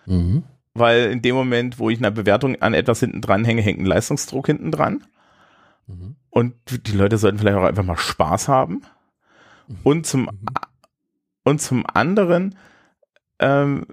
Mhm. 0.06 0.44
Weil 0.72 1.10
in 1.10 1.22
dem 1.22 1.34
Moment, 1.34 1.78
wo 1.78 1.90
ich 1.90 1.98
eine 1.98 2.12
Bewertung 2.12 2.60
an 2.62 2.74
etwas 2.74 3.00
hinten 3.00 3.20
dran 3.20 3.44
hänge, 3.44 3.62
hängt 3.62 3.80
ein 3.80 3.86
Leistungsdruck 3.86 4.46
hinten 4.46 4.70
dran. 4.70 5.04
Mhm. 5.86 6.16
Und 6.30 6.54
die 6.86 6.92
Leute 6.92 7.18
sollten 7.18 7.38
vielleicht 7.38 7.56
auch 7.58 7.64
einfach 7.64 7.84
mal 7.84 7.96
Spaß 7.96 8.48
haben. 8.48 8.82
Mhm. 9.66 9.76
Und 9.82 10.06
zum, 10.06 10.22
mhm. 10.22 10.46
und 11.44 11.60
zum 11.60 11.84
anderen, 11.86 12.56
ähm, 13.40 13.86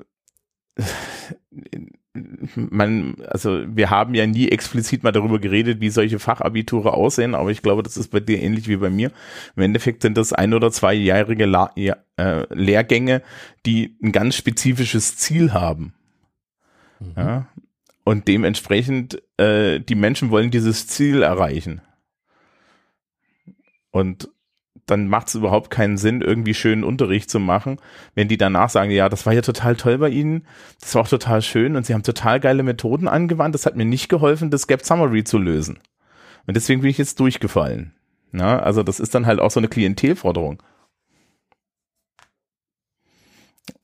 man, 2.56 3.16
also 3.28 3.64
wir 3.68 3.90
haben 3.90 4.14
ja 4.16 4.26
nie 4.26 4.50
explizit 4.50 5.04
mal 5.04 5.12
darüber 5.12 5.40
geredet, 5.40 5.82
wie 5.82 5.90
solche 5.90 6.20
Fachabiture 6.20 6.94
aussehen, 6.94 7.36
aber 7.36 7.52
ich 7.52 7.62
glaube, 7.62 7.84
das 7.84 7.98
ist 7.98 8.12
bei 8.12 8.20
dir 8.20 8.42
ähnlich 8.42 8.68
wie 8.68 8.78
bei 8.78 8.90
mir. 8.90 9.12
Im 9.56 9.64
Endeffekt 9.64 10.02
sind 10.02 10.18
das 10.18 10.34
ein- 10.34 10.54
oder 10.54 10.72
zweijährige 10.72 11.46
La 11.46 11.72
äh, 11.76 11.94
Lehrgänge, 12.54 13.22
die 13.66 13.98
ein 14.02 14.12
ganz 14.12 14.36
spezifisches 14.36 15.18
Ziel 15.18 15.54
haben. 15.54 15.94
Mhm. 17.00 17.14
Ja? 17.16 17.48
Und 18.04 18.28
dementsprechend, 18.28 19.22
äh, 19.38 19.80
die 19.80 19.96
Menschen 19.96 20.30
wollen 20.30 20.52
dieses 20.52 20.88
Ziel 20.88 21.24
erreichen. 21.24 21.82
Und 23.92 24.30
dann 24.88 25.08
macht 25.08 25.28
es 25.28 25.36
überhaupt 25.36 25.70
keinen 25.70 25.98
Sinn, 25.98 26.22
irgendwie 26.22 26.54
schönen 26.54 26.84
Unterricht 26.84 27.30
zu 27.30 27.40
machen, 27.40 27.78
wenn 28.16 28.28
die 28.28 28.38
danach 28.38 28.70
sagen, 28.70 28.90
ja, 28.90 29.10
das 29.10 29.26
war 29.26 29.34
ja 29.34 29.42
total 29.42 29.76
toll 29.76 29.98
bei 29.98 30.10
Ihnen, 30.10 30.48
das 30.82 30.96
war 30.96 31.04
auch 31.04 31.08
total 31.08 31.42
schön 31.42 31.76
und 31.76 31.86
Sie 31.86 31.94
haben 31.94 32.04
total 32.04 32.40
geile 32.40 32.64
Methoden 32.64 33.08
angewandt, 33.08 33.54
das 33.54 33.66
hat 33.66 33.76
mir 33.76 33.86
nicht 33.86 34.10
geholfen, 34.10 34.50
das 34.50 34.66
Gap 34.68 34.84
Summary 34.84 35.24
zu 35.24 35.38
lösen. 35.38 35.80
Und 36.48 36.56
deswegen 36.56 36.82
bin 36.82 36.90
ich 36.90 36.98
jetzt 36.98 37.20
durchgefallen. 37.20 37.94
Ja, 38.34 38.60
also 38.60 38.82
das 38.84 39.00
ist 39.00 39.14
dann 39.14 39.26
halt 39.26 39.40
auch 39.40 39.52
so 39.52 39.60
eine 39.60 39.68
Klientelforderung. 39.68 40.64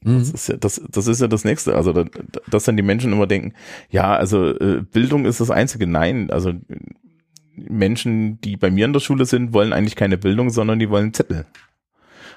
Mhm. 0.03 0.19
Das, 0.19 0.29
ist 0.29 0.47
ja, 0.47 0.57
das, 0.57 0.81
das 0.89 1.07
ist 1.07 1.21
ja 1.21 1.27
das 1.27 1.43
Nächste. 1.43 1.75
Also, 1.75 2.05
dass 2.49 2.63
dann 2.63 2.77
die 2.77 2.83
Menschen 2.83 3.11
immer 3.11 3.27
denken, 3.27 3.53
ja, 3.89 4.15
also 4.15 4.49
äh, 4.57 4.81
Bildung 4.81 5.25
ist 5.25 5.39
das 5.39 5.51
Einzige. 5.51 5.87
Nein, 5.87 6.29
also 6.31 6.53
Menschen, 7.55 8.39
die 8.41 8.57
bei 8.57 8.71
mir 8.71 8.85
in 8.85 8.93
der 8.93 8.99
Schule 8.99 9.25
sind, 9.25 9.53
wollen 9.53 9.73
eigentlich 9.73 9.95
keine 9.95 10.17
Bildung, 10.17 10.49
sondern 10.49 10.79
die 10.79 10.89
wollen 10.89 11.13
Zettel. 11.13 11.45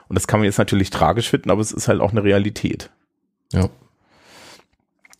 Und 0.08 0.14
das 0.14 0.26
kann 0.26 0.40
man 0.40 0.44
jetzt 0.44 0.58
natürlich 0.58 0.90
tragisch 0.90 1.28
finden, 1.28 1.50
aber 1.50 1.61
es 1.61 1.73
ist 1.73 1.88
halt 1.88 2.00
auch 2.00 2.12
eine 2.12 2.23
Realität. 2.23 2.90
Ja. 3.52 3.68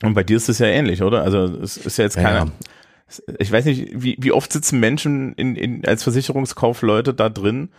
Und 0.03 0.15
bei 0.15 0.23
dir 0.23 0.37
ist 0.37 0.49
es 0.49 0.59
ja 0.59 0.67
ähnlich, 0.67 1.03
oder? 1.03 1.23
Also 1.23 1.45
es 1.45 1.76
ist 1.76 1.97
ja 1.97 2.05
jetzt 2.05 2.17
keine. 2.17 2.38
Ja. 2.38 2.53
Ich 3.38 3.50
weiß 3.50 3.65
nicht, 3.65 3.91
wie, 3.95 4.17
wie 4.19 4.33
oft 4.33 4.53
sitzen 4.53 4.81
Menschen 4.81 5.33
in, 5.35 5.57
in, 5.57 5.87
als 5.87 6.03
Versicherungskaufleute 6.03 7.15
da 7.15 7.29
drin, 7.29 7.71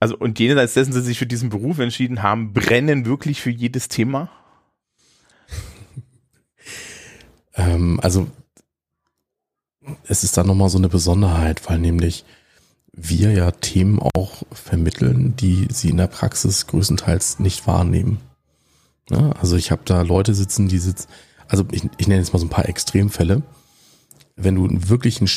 also 0.00 0.16
und 0.16 0.38
jenseits 0.38 0.74
dessen 0.74 0.92
sie 0.92 1.02
sich 1.02 1.18
für 1.18 1.26
diesen 1.26 1.50
Beruf 1.50 1.78
entschieden 1.78 2.22
haben, 2.22 2.54
brennen 2.54 3.04
wirklich 3.04 3.42
für 3.42 3.50
jedes 3.50 3.88
Thema? 3.88 4.30
ähm, 7.54 8.00
also 8.02 8.26
es 10.06 10.24
ist 10.24 10.36
da 10.36 10.44
nochmal 10.44 10.68
so 10.68 10.78
eine 10.78 10.88
Besonderheit, 10.88 11.68
weil 11.68 11.78
nämlich 11.78 12.24
wir 12.92 13.32
ja 13.32 13.50
Themen 13.50 14.00
auch 14.14 14.42
vermitteln, 14.52 15.36
die 15.36 15.68
sie 15.70 15.90
in 15.90 15.96
der 15.96 16.06
Praxis 16.06 16.66
größtenteils 16.66 17.38
nicht 17.38 17.66
wahrnehmen. 17.66 18.18
Ja, 19.10 19.32
also 19.32 19.56
ich 19.56 19.70
habe 19.70 19.82
da 19.84 20.02
Leute 20.02 20.34
sitzen, 20.34 20.68
die 20.68 20.78
sitzen, 20.78 21.08
also 21.48 21.64
ich, 21.72 21.82
ich 21.98 22.08
nenne 22.08 22.20
jetzt 22.20 22.32
mal 22.32 22.38
so 22.38 22.46
ein 22.46 22.50
paar 22.50 22.68
Extremfälle. 22.68 23.42
Wenn 24.36 24.54
du 24.54 24.68
wirklich 24.88 25.20
einen 25.20 25.30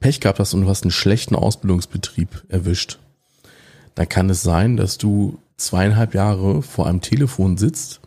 Pech 0.00 0.20
gehabt 0.20 0.38
hast 0.38 0.54
und 0.54 0.62
du 0.62 0.68
hast 0.68 0.82
einen 0.82 0.90
schlechten 0.90 1.34
Ausbildungsbetrieb 1.34 2.44
erwischt, 2.48 2.98
dann 3.94 4.08
kann 4.08 4.30
es 4.30 4.42
sein, 4.42 4.76
dass 4.76 4.98
du 4.98 5.38
zweieinhalb 5.56 6.14
Jahre 6.14 6.62
vor 6.62 6.86
einem 6.86 7.00
Telefon 7.00 7.58
sitzt. 7.58 8.00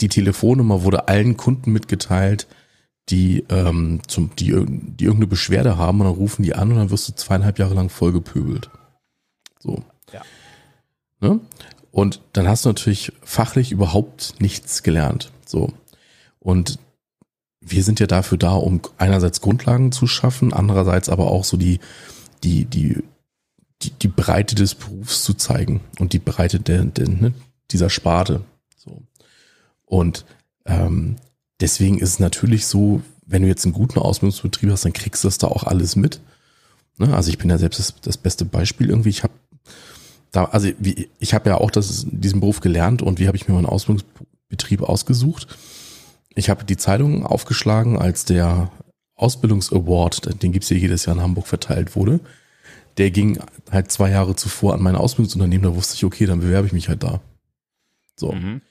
Die 0.00 0.08
Telefonnummer 0.08 0.84
wurde 0.84 1.08
allen 1.08 1.36
Kunden 1.36 1.72
mitgeteilt, 1.72 2.46
die, 3.08 3.44
ähm, 3.48 4.00
zum, 4.06 4.34
die, 4.36 4.46
die 4.46 5.04
irgendeine 5.04 5.26
Beschwerde 5.26 5.76
haben 5.76 6.00
und 6.00 6.06
dann 6.06 6.14
rufen 6.14 6.42
die 6.42 6.54
an 6.54 6.70
und 6.70 6.76
dann 6.76 6.90
wirst 6.90 7.08
du 7.08 7.14
zweieinhalb 7.14 7.58
Jahre 7.58 7.74
lang 7.74 7.88
vollgepöbelt. 7.88 8.70
So. 9.58 9.82
Ja. 10.12 10.22
Ne? 11.20 11.40
Und 11.90 12.20
dann 12.32 12.48
hast 12.48 12.64
du 12.64 12.70
natürlich 12.70 13.12
fachlich 13.22 13.72
überhaupt 13.72 14.40
nichts 14.40 14.82
gelernt. 14.82 15.30
So. 15.46 15.72
Und 16.38 16.78
wir 17.60 17.84
sind 17.84 18.00
ja 18.00 18.06
dafür 18.06 18.38
da, 18.38 18.54
um 18.54 18.80
einerseits 18.98 19.40
Grundlagen 19.40 19.92
zu 19.92 20.06
schaffen, 20.06 20.52
andererseits 20.52 21.08
aber 21.08 21.30
auch 21.30 21.44
so 21.44 21.56
die, 21.56 21.80
die, 22.42 22.64
die, 22.64 23.02
die, 23.82 23.90
die 23.90 24.08
Breite 24.08 24.54
des 24.54 24.74
Berufs 24.74 25.22
zu 25.22 25.34
zeigen 25.34 25.80
und 25.98 26.12
die 26.12 26.18
Breite 26.18 26.60
der, 26.60 26.84
der, 26.84 27.08
ne, 27.08 27.32
dieser 27.70 27.90
Sparte. 27.90 28.42
So. 28.76 29.02
Und 29.84 30.24
ähm, 30.64 31.16
Deswegen 31.62 32.00
ist 32.00 32.08
es 32.08 32.18
natürlich 32.18 32.66
so, 32.66 33.02
wenn 33.24 33.42
du 33.42 33.48
jetzt 33.48 33.64
einen 33.64 33.72
guten 33.72 34.00
Ausbildungsbetrieb 34.00 34.68
hast, 34.72 34.84
dann 34.84 34.92
kriegst 34.92 35.22
du 35.22 35.28
das 35.28 35.38
da 35.38 35.46
auch 35.46 35.62
alles 35.62 35.94
mit. 35.94 36.20
Ne? 36.98 37.14
Also 37.14 37.30
ich 37.30 37.38
bin 37.38 37.48
ja 37.48 37.56
selbst 37.56 37.78
das, 37.78 37.94
das 38.00 38.16
beste 38.16 38.44
Beispiel 38.44 38.90
irgendwie. 38.90 39.10
Ich 39.10 39.22
habe 39.22 39.32
da, 40.32 40.46
also 40.46 40.68
wie, 40.80 41.08
ich 41.20 41.34
habe 41.34 41.50
ja 41.50 41.58
auch 41.58 41.70
das, 41.70 42.04
diesen 42.10 42.40
Beruf 42.40 42.58
gelernt 42.58 43.00
und 43.00 43.20
wie 43.20 43.28
habe 43.28 43.36
ich 43.36 43.46
mir 43.46 43.54
meinen 43.54 43.66
Ausbildungsbetrieb 43.66 44.82
ausgesucht? 44.82 45.56
Ich 46.34 46.50
habe 46.50 46.64
die 46.64 46.76
Zeitung 46.76 47.24
aufgeschlagen, 47.24 47.96
als 47.96 48.24
der 48.24 48.72
Ausbildungsaward, 49.14 50.42
den 50.42 50.50
gibt's 50.50 50.70
ja 50.70 50.76
jedes 50.76 51.06
Jahr 51.06 51.14
in 51.14 51.22
Hamburg 51.22 51.46
verteilt 51.46 51.94
wurde. 51.94 52.18
der 52.98 53.10
ging 53.12 53.38
halt 53.70 53.92
zwei 53.92 54.10
Jahre 54.10 54.34
zuvor 54.34 54.74
an 54.74 54.82
mein 54.82 54.96
Ausbildungsunternehmen, 54.96 55.70
da 55.70 55.76
wusste 55.76 55.94
ich, 55.94 56.04
okay, 56.04 56.26
dann 56.26 56.40
bewerbe 56.40 56.66
ich 56.66 56.72
mich 56.72 56.88
halt 56.88 57.04
da. 57.04 57.20
So. 58.16 58.32
Mhm. 58.32 58.62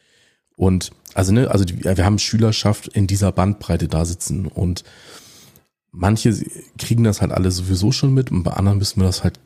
Und 0.61 0.91
also, 1.15 1.33
ne, 1.33 1.49
also 1.49 1.65
die, 1.65 1.83
wir 1.83 2.05
haben 2.05 2.19
Schülerschaft 2.19 2.87
in 2.89 3.07
dieser 3.07 3.31
Bandbreite 3.31 3.87
da 3.87 4.05
sitzen 4.05 4.45
und 4.45 4.83
manche 5.91 6.35
kriegen 6.77 7.03
das 7.03 7.19
halt 7.19 7.31
alle 7.31 7.49
sowieso 7.49 7.91
schon 7.91 8.13
mit 8.13 8.29
und 8.29 8.43
bei 8.43 8.51
anderen 8.51 8.77
müssen 8.77 9.01
wir 9.01 9.07
das 9.07 9.23
halt 9.23 9.39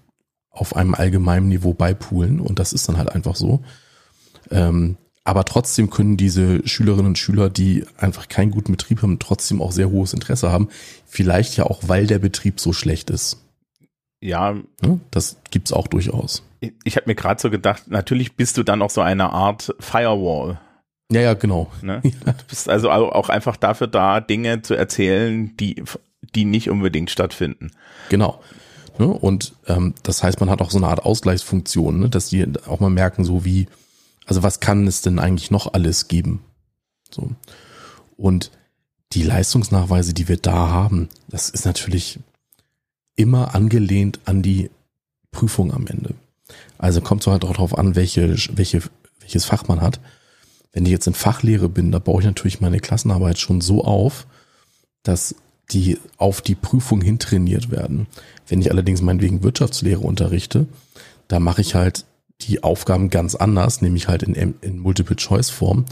auf 0.49 0.75
einem 0.75 0.93
allgemeinen 0.93 1.47
Niveau 1.47 1.73
beipulen 1.73 2.41
und 2.41 2.59
das 2.59 2.73
ist 2.73 2.89
dann 2.89 2.97
halt 2.97 3.13
einfach 3.13 3.37
so. 3.37 3.63
Ähm, 4.51 4.97
aber 5.23 5.45
trotzdem 5.45 5.89
können 5.89 6.17
diese 6.17 6.67
Schülerinnen 6.67 7.07
und 7.07 7.17
Schüler, 7.17 7.49
die 7.49 7.85
einfach 7.95 8.27
keinen 8.27 8.51
guten 8.51 8.73
Betrieb 8.73 9.01
haben, 9.01 9.17
trotzdem 9.17 9.61
auch 9.61 9.71
sehr 9.71 9.91
hohes 9.91 10.11
Interesse 10.11 10.51
haben. 10.51 10.67
Vielleicht 11.05 11.55
ja 11.55 11.63
auch, 11.63 11.79
weil 11.87 12.07
der 12.07 12.19
Betrieb 12.19 12.59
so 12.59 12.73
schlecht 12.73 13.09
ist. 13.09 13.41
Ja. 14.19 14.57
Das 15.11 15.37
gibt's 15.49 15.71
auch 15.71 15.87
durchaus. 15.87 16.43
Ich, 16.59 16.73
ich 16.83 16.97
habe 16.97 17.07
mir 17.07 17.15
gerade 17.15 17.41
so 17.41 17.49
gedacht, 17.49 17.83
natürlich 17.87 18.35
bist 18.35 18.57
du 18.57 18.63
dann 18.63 18.81
auch 18.81 18.89
so 18.89 18.99
eine 18.99 19.31
Art 19.31 19.73
Firewall. 19.79 20.59
Ja, 21.11 21.21
ja, 21.21 21.33
genau. 21.33 21.71
Ne? 21.81 22.01
Ja. 22.03 22.33
Du 22.33 22.43
bist 22.47 22.69
also 22.69 22.89
auch 22.89 23.29
einfach 23.29 23.57
dafür 23.57 23.87
da, 23.87 24.21
Dinge 24.21 24.61
zu 24.61 24.73
erzählen, 24.73 25.55
die, 25.57 25.83
die 26.33 26.45
nicht 26.45 26.69
unbedingt 26.69 27.11
stattfinden. 27.11 27.71
Genau. 28.09 28.41
Ne? 28.97 29.07
Und 29.07 29.53
ähm, 29.67 29.93
das 30.03 30.23
heißt, 30.23 30.39
man 30.39 30.49
hat 30.49 30.61
auch 30.61 30.71
so 30.71 30.77
eine 30.77 30.87
Art 30.87 31.05
Ausgleichsfunktion, 31.05 31.99
ne? 31.99 32.09
dass 32.09 32.29
die 32.29 32.45
auch 32.67 32.79
mal 32.79 32.89
merken, 32.89 33.23
so 33.23 33.45
wie, 33.45 33.67
also 34.25 34.41
was 34.41 34.59
kann 34.59 34.87
es 34.87 35.01
denn 35.01 35.19
eigentlich 35.19 35.51
noch 35.51 35.73
alles 35.73 36.07
geben? 36.07 36.43
So. 37.11 37.29
Und 38.17 38.51
die 39.13 39.23
Leistungsnachweise, 39.23 40.13
die 40.13 40.27
wir 40.27 40.37
da 40.37 40.69
haben, 40.69 41.09
das 41.27 41.49
ist 41.49 41.65
natürlich 41.65 42.19
immer 43.15 43.55
angelehnt 43.55 44.19
an 44.25 44.41
die 44.41 44.69
Prüfung 45.31 45.73
am 45.73 45.87
Ende. 45.87 46.15
Also 46.77 47.01
kommt 47.01 47.23
so 47.23 47.31
halt 47.31 47.43
auch 47.45 47.53
darauf 47.53 47.77
an, 47.77 47.95
welche, 47.95 48.35
welche, 48.57 48.81
welches 49.19 49.45
Fach 49.45 49.67
man 49.67 49.81
hat. 49.81 49.99
Wenn 50.75 50.85
ich 50.85 50.91
jetzt 50.91 51.07
in 51.07 51.13
Fachlehre 51.13 51.69
bin, 51.69 51.93
da 51.93 51.99
baue 51.99 52.19
ich 52.19 52.25
natürlich 52.25 52.59
meine 52.59 52.81
Klassenarbeit 52.81 53.39
schon 53.39 53.61
so 53.61 53.85
auf, 53.85 54.27
dass 55.03 55.33
die 55.71 55.97
auf 56.17 56.41
die 56.41 56.53
Prüfung 56.53 56.99
hintrainiert 56.99 57.71
werden. 57.71 58.07
Wenn 58.45 58.59
ich 58.59 58.69
allerdings 58.69 59.01
meinetwegen 59.01 59.41
Wirtschaftslehre 59.41 60.01
unterrichte, 60.01 60.67
da 61.29 61.39
mache 61.39 61.61
ich 61.61 61.75
halt 61.75 62.03
die 62.41 62.61
Aufgaben 62.61 63.09
ganz 63.09 63.35
anders, 63.35 63.81
nämlich 63.81 64.09
halt 64.09 64.21
in, 64.23 64.35
in 64.59 64.79
Multiple-Choice-Form, 64.79 65.85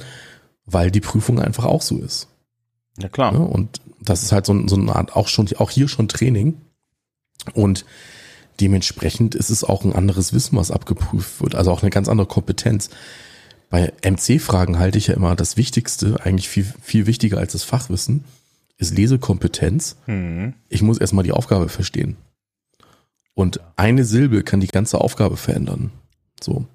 weil 0.66 0.92
die 0.92 1.00
Prüfung 1.00 1.40
einfach 1.40 1.64
auch 1.64 1.82
so 1.82 1.98
ist. 2.00 2.28
Ja, 3.00 3.08
klar. 3.08 3.40
Und 3.40 3.80
das 4.02 4.22
ist 4.22 4.34
halt 4.34 4.46
so, 4.46 4.68
so 4.68 4.76
eine 4.76 4.94
Art, 4.94 5.16
auch 5.16 5.30
schon, 5.30 5.48
auch 5.60 5.72
hier 5.72 5.88
schon 5.88 6.10
Training. 6.10 6.58
Und 7.54 7.86
dementsprechend 8.60 9.34
ist 9.34 9.50
es 9.50 9.64
auch 9.64 9.86
ein 9.86 9.94
anderes 9.94 10.34
Wissen, 10.34 10.58
was 10.58 10.72
abgeprüft 10.72 11.42
wird, 11.42 11.56
also 11.56 11.72
auch 11.72 11.84
eine 11.84 11.90
ganz 11.90 12.10
andere 12.10 12.28
Kompetenz. 12.28 12.90
Bei 13.74 13.92
MC-Fragen 14.06 14.78
halte 14.78 15.00
ich 15.00 15.08
ja 15.08 15.16
immer 15.16 15.36
das 15.36 15.58
Wichtigste, 15.58 16.24
eigentlich 16.24 16.48
viel, 16.48 16.72
viel 16.84 17.08
wichtiger 17.08 17.40
als 17.40 17.54
das 17.54 17.64
Fachwissen, 17.64 18.24
ist 18.78 18.96
Lesekompetenz. 18.96 19.96
Mhm. 20.06 20.54
Ich 20.70 20.84
muss 20.84 21.00
erstmal 21.00 21.24
die 21.24 21.32
Aufgabe 21.32 21.70
verstehen. 21.70 22.16
Und 23.34 23.62
eine 23.76 24.06
Silbe 24.06 24.44
kann 24.44 24.60
die 24.60 24.68
ganze 24.68 25.02
Aufgabe 25.02 25.38
verändern. 25.38 25.90
So. 26.40 26.68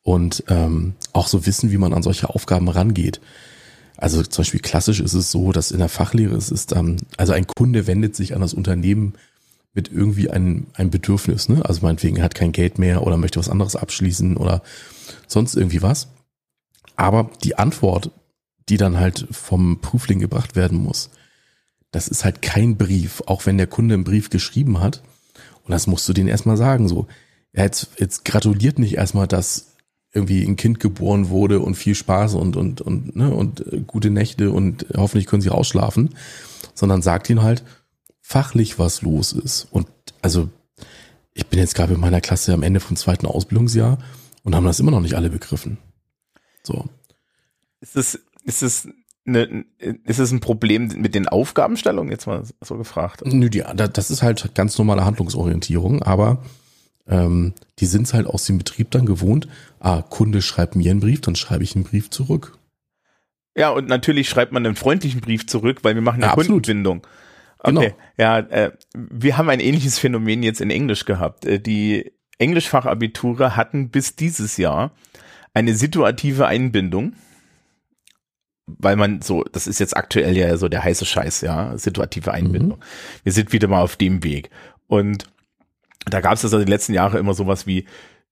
Und 0.00 0.44
ähm, 0.48 0.94
auch 1.12 1.28
so 1.28 1.44
wissen, 1.44 1.72
wie 1.72 1.76
man 1.76 1.92
an 1.92 2.02
solche 2.02 2.30
Aufgaben 2.30 2.70
rangeht. 2.70 3.20
Also 3.98 4.22
zum 4.22 4.44
Beispiel 4.44 4.60
klassisch 4.60 5.00
ist 5.00 5.12
es 5.12 5.30
so, 5.30 5.52
dass 5.52 5.72
in 5.72 5.78
der 5.78 5.90
Fachlehre 5.90 6.36
es 6.36 6.50
ist, 6.50 6.74
ähm, 6.74 6.96
also 7.18 7.34
ein 7.34 7.46
Kunde 7.46 7.86
wendet 7.86 8.16
sich 8.16 8.34
an 8.34 8.40
das 8.40 8.54
Unternehmen 8.54 9.12
mit 9.78 9.92
irgendwie 9.92 10.28
einem, 10.28 10.66
einem 10.74 10.90
Bedürfnis, 10.90 11.48
ne? 11.48 11.64
Also 11.64 11.82
meinetwegen, 11.82 12.16
er 12.16 12.24
hat 12.24 12.34
kein 12.34 12.50
Geld 12.50 12.78
mehr 12.78 13.06
oder 13.06 13.16
möchte 13.16 13.38
was 13.38 13.48
anderes 13.48 13.76
abschließen 13.76 14.36
oder 14.36 14.62
sonst 15.28 15.54
irgendwie 15.54 15.82
was. 15.82 16.08
Aber 16.96 17.30
die 17.44 17.56
Antwort 17.56 18.10
die 18.68 18.76
dann 18.76 18.98
halt 18.98 19.26
vom 19.30 19.80
Prüfling 19.80 20.18
gebracht 20.18 20.56
werden 20.56 20.78
muss. 20.78 21.10
Das 21.90 22.08
ist 22.08 22.24
halt 22.24 22.42
kein 22.42 22.76
Brief, 22.76 23.22
auch 23.26 23.46
wenn 23.46 23.56
der 23.56 23.66
Kunde 23.66 23.94
einen 23.94 24.04
Brief 24.04 24.30
geschrieben 24.30 24.80
hat. 24.80 25.02
Und 25.64 25.72
das 25.72 25.86
musst 25.86 26.08
du 26.08 26.12
denen 26.12 26.28
erstmal 26.28 26.56
sagen, 26.56 26.88
so. 26.88 27.06
Er 27.52 27.64
jetzt, 27.64 27.88
jetzt 27.98 28.24
gratuliert 28.26 28.78
nicht 28.78 28.96
erstmal, 28.96 29.26
dass 29.26 29.74
irgendwie 30.12 30.44
ein 30.44 30.56
Kind 30.56 30.80
geboren 30.80 31.30
wurde 31.30 31.60
und 31.60 31.76
viel 31.76 31.94
Spaß 31.94 32.34
und, 32.34 32.56
und, 32.56 32.80
und, 32.82 33.16
ne, 33.16 33.34
und 33.34 33.72
äh, 33.72 33.80
gute 33.86 34.10
Nächte 34.10 34.50
und 34.50 34.86
hoffentlich 34.94 35.26
können 35.26 35.42
sie 35.42 35.50
ausschlafen, 35.50 36.14
sondern 36.74 37.02
sagt 37.02 37.28
ihnen 37.30 37.42
halt 37.42 37.64
fachlich, 38.28 38.78
was 38.78 39.00
los 39.00 39.32
ist. 39.32 39.66
Und 39.70 39.88
also, 40.20 40.50
ich 41.32 41.46
bin 41.46 41.58
jetzt 41.58 41.74
gerade 41.74 41.94
in 41.94 42.00
meiner 42.00 42.20
Klasse 42.20 42.52
am 42.52 42.62
Ende 42.62 42.78
vom 42.78 42.94
zweiten 42.94 43.24
Ausbildungsjahr 43.24 43.96
und 44.42 44.54
haben 44.54 44.66
das 44.66 44.80
immer 44.80 44.90
noch 44.90 45.00
nicht 45.00 45.14
alle 45.14 45.30
begriffen. 45.30 45.78
So. 46.62 46.84
Ist 47.80 47.96
es, 47.96 48.20
ist 48.44 48.62
es 48.62 48.88
eine, 49.26 49.64
ist 49.78 50.18
es 50.18 50.30
ein 50.30 50.40
Problem 50.40 50.88
mit 50.96 51.14
den 51.14 51.26
Aufgabenstellungen, 51.26 52.12
jetzt 52.12 52.26
mal 52.26 52.42
so 52.60 52.76
gefragt? 52.76 53.22
Nö, 53.24 53.48
die, 53.48 53.64
das 53.74 54.10
ist 54.10 54.22
halt 54.22 54.54
ganz 54.54 54.76
normale 54.76 55.06
Handlungsorientierung, 55.06 56.02
aber 56.02 56.44
ähm, 57.06 57.54
die 57.78 57.86
sind 57.86 58.08
es 58.08 58.12
halt 58.12 58.26
aus 58.26 58.44
dem 58.44 58.58
Betrieb 58.58 58.90
dann 58.90 59.06
gewohnt, 59.06 59.48
ah, 59.80 60.02
Kunde 60.02 60.42
schreibt 60.42 60.76
mir 60.76 60.90
einen 60.90 61.00
Brief, 61.00 61.22
dann 61.22 61.34
schreibe 61.34 61.64
ich 61.64 61.74
einen 61.74 61.84
Brief 61.84 62.10
zurück. 62.10 62.58
Ja, 63.56 63.70
und 63.70 63.88
natürlich 63.88 64.28
schreibt 64.28 64.52
man 64.52 64.66
einen 64.66 64.76
freundlichen 64.76 65.22
Brief 65.22 65.46
zurück, 65.46 65.78
weil 65.82 65.94
wir 65.94 66.02
machen 66.02 66.22
eine 66.22 66.30
ja, 66.30 66.34
Kundenbindung. 66.34 66.98
Okay, 66.98 67.08
genau. 67.64 67.84
ja, 68.16 68.38
äh, 68.38 68.72
wir 68.94 69.36
haben 69.36 69.48
ein 69.48 69.60
ähnliches 69.60 69.98
Phänomen 69.98 70.42
jetzt 70.42 70.60
in 70.60 70.70
Englisch 70.70 71.04
gehabt. 71.04 71.44
Äh, 71.44 71.60
die 71.60 72.12
Englischfachabiture 72.38 73.56
hatten 73.56 73.90
bis 73.90 74.16
dieses 74.16 74.56
Jahr 74.56 74.92
eine 75.54 75.74
situative 75.74 76.46
Einbindung 76.46 77.14
weil 78.78 78.96
man 78.96 79.22
so, 79.22 79.44
das 79.44 79.66
ist 79.66 79.80
jetzt 79.80 79.96
aktuell 79.96 80.36
ja 80.36 80.56
so 80.56 80.68
der 80.68 80.84
heiße 80.84 81.06
Scheiß, 81.06 81.40
ja, 81.40 81.76
situative 81.78 82.32
Einbindung. 82.32 82.78
Mhm. 82.78 82.82
Wir 83.24 83.32
sind 83.32 83.52
wieder 83.52 83.68
mal 83.68 83.80
auf 83.80 83.96
dem 83.96 84.22
Weg. 84.22 84.50
Und 84.86 85.24
da 86.06 86.20
gab 86.20 86.34
es 86.34 86.44
also 86.44 86.58
die 86.58 86.70
letzten 86.70 86.94
Jahre 86.94 87.18
immer 87.18 87.34
sowas 87.34 87.66
wie 87.66 87.86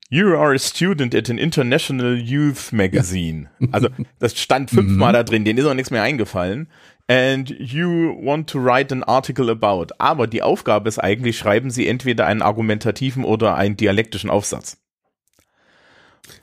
You 0.09 0.37
are 0.37 0.55
a 0.55 0.59
student 0.59 1.15
at 1.15 1.31
an 1.31 1.39
international 1.39 2.17
youth 2.17 2.73
magazine. 2.73 3.49
Ja. 3.59 3.69
Also 3.73 3.89
das 4.19 4.39
stand 4.39 4.71
fünfmal 4.71 5.11
mhm. 5.11 5.15
da 5.15 5.23
drin, 5.25 5.45
denen 5.45 5.59
ist 5.59 5.67
auch 5.67 5.75
nichts 5.75 5.91
mehr 5.91 6.03
eingefallen. 6.03 6.69
And 7.09 7.49
you 7.51 8.17
want 8.21 8.51
to 8.51 8.59
write 8.59 8.93
an 8.93 9.05
article 9.05 9.49
about. 9.49 9.95
Aber 9.99 10.27
die 10.27 10.43
Aufgabe 10.43 10.89
ist 10.89 10.99
eigentlich, 10.99 11.39
schreiben 11.39 11.71
Sie 11.71 11.87
entweder 11.87 12.27
einen 12.27 12.43
argumentativen 12.43 13.25
oder 13.25 13.55
einen 13.55 13.77
dialektischen 13.77 14.29
Aufsatz. 14.29 14.79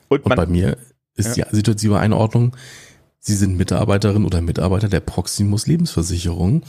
Und, 0.08 0.24
Und 0.24 0.36
bei 0.36 0.46
mir 0.46 0.78
ist 1.16 1.36
ja. 1.36 1.46
die 1.50 1.56
situative 1.56 1.98
Einordnung, 1.98 2.56
Sie 3.20 3.34
sind 3.34 3.56
Mitarbeiterin 3.56 4.24
oder 4.24 4.42
Mitarbeiter 4.42 4.88
der 4.88 5.00
Proximus 5.00 5.66
Lebensversicherung 5.66 6.62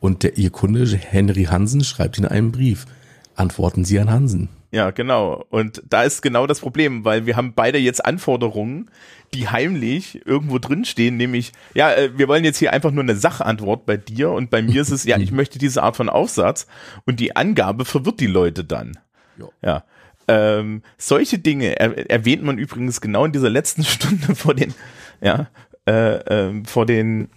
und 0.00 0.22
der, 0.22 0.36
Ihr 0.36 0.50
Kunde 0.50 0.84
Henry 0.84 1.44
Hansen 1.44 1.84
schreibt 1.84 2.18
Ihnen 2.18 2.28
einen 2.28 2.52
Brief. 2.52 2.86
Antworten 3.34 3.84
Sie 3.84 3.98
an 3.98 4.10
Hansen. 4.10 4.48
Ja, 4.72 4.90
genau. 4.90 5.44
Und 5.50 5.82
da 5.88 6.02
ist 6.02 6.22
genau 6.22 6.46
das 6.46 6.60
Problem, 6.60 7.04
weil 7.04 7.26
wir 7.26 7.36
haben 7.36 7.52
beide 7.52 7.78
jetzt 7.78 8.04
Anforderungen, 8.04 8.90
die 9.34 9.48
heimlich 9.48 10.26
irgendwo 10.26 10.58
drinstehen, 10.58 11.18
nämlich, 11.18 11.52
ja, 11.74 11.92
äh, 11.92 12.16
wir 12.16 12.26
wollen 12.26 12.42
jetzt 12.44 12.56
hier 12.56 12.72
einfach 12.72 12.90
nur 12.90 13.02
eine 13.02 13.14
Sachantwort 13.14 13.84
bei 13.84 13.98
dir 13.98 14.30
und 14.30 14.48
bei 14.48 14.62
mir 14.62 14.80
ist 14.80 14.90
es, 14.90 15.04
ja, 15.04 15.16
ich 15.18 15.30
möchte 15.30 15.58
diese 15.58 15.82
Art 15.82 15.96
von 15.96 16.08
Aufsatz 16.08 16.66
und 17.04 17.20
die 17.20 17.36
Angabe 17.36 17.84
verwirrt 17.84 18.20
die 18.20 18.26
Leute 18.26 18.64
dann. 18.64 18.98
Jo. 19.38 19.52
Ja. 19.62 19.84
Ähm, 20.26 20.82
solche 20.96 21.38
Dinge 21.38 21.78
er, 21.78 22.10
erwähnt 22.10 22.42
man 22.42 22.56
übrigens 22.56 23.02
genau 23.02 23.26
in 23.26 23.32
dieser 23.32 23.50
letzten 23.50 23.84
Stunde 23.84 24.34
vor 24.34 24.54
den, 24.54 24.72
ja, 25.20 25.48
äh, 25.86 26.14
äh, 26.14 26.64
vor 26.64 26.86
den 26.86 27.28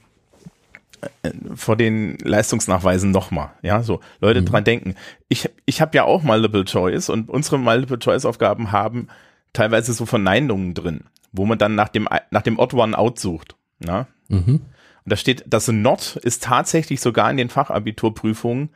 vor 1.56 1.76
den 1.76 2.18
Leistungsnachweisen 2.20 3.12
nochmal, 3.12 3.52
ja, 3.62 3.84
so 3.84 4.00
Leute 4.20 4.42
mhm. 4.42 4.46
dran 4.46 4.64
denken. 4.64 4.96
Ich 5.30 5.50
ich 5.66 5.82
habe 5.82 5.96
ja 5.96 6.04
auch 6.04 6.24
Multiple 6.24 6.66
Choice 6.66 7.10
und 7.10 7.30
unsere 7.30 7.58
Multiple 7.58 8.00
Choice 8.00 8.26
Aufgaben 8.26 8.72
haben 8.72 9.08
teilweise 9.54 9.94
so 9.94 10.06
Verneinungen 10.06 10.74
drin, 10.74 11.06
wo 11.32 11.46
man 11.46 11.58
dann 11.58 11.76
nach 11.76 11.90
dem 11.90 12.08
nach 12.32 12.42
dem 12.42 12.60
Odd 12.60 12.76
One 12.76 12.98
Out 12.98 13.20
sucht, 13.20 13.56
ja. 13.86 14.08
Mhm. 14.28 14.62
Und 15.06 15.12
da 15.12 15.18
steht, 15.18 15.44
das 15.48 15.68
Not 15.68 16.16
ist 16.16 16.44
tatsächlich 16.44 17.00
sogar 17.00 17.30
in 17.30 17.38
den 17.38 17.50
Fachabiturprüfungen 17.50 18.70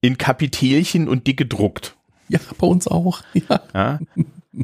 in 0.00 0.18
Kapitelchen 0.18 1.08
und 1.08 1.26
dick 1.26 1.36
gedruckt. 1.36 1.96
Ja, 2.28 2.38
bei 2.58 2.66
uns 2.66 2.86
auch. 2.86 3.22
Ja. 3.48 3.60
ja. 3.74 3.98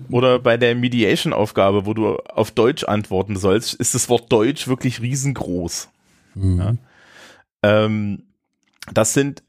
Oder 0.09 0.38
bei 0.38 0.57
der 0.57 0.77
Mediation-Aufgabe, 0.77 1.85
wo 1.85 1.94
du 1.94 2.16
auf 2.16 2.53
Deutsch 2.53 2.85
antworten 2.85 3.37
sollst, 3.37 3.75
ist 3.75 3.94
das 3.94 4.09
Wort 4.09 4.31
Deutsch 4.31 4.68
wirklich 4.68 5.03
riesengroß. 5.03 5.88
Mhm. 6.37 6.59
Ja? 6.59 6.75
Ähm, 7.62 8.25
das 8.92 9.14
sind, 9.14 9.42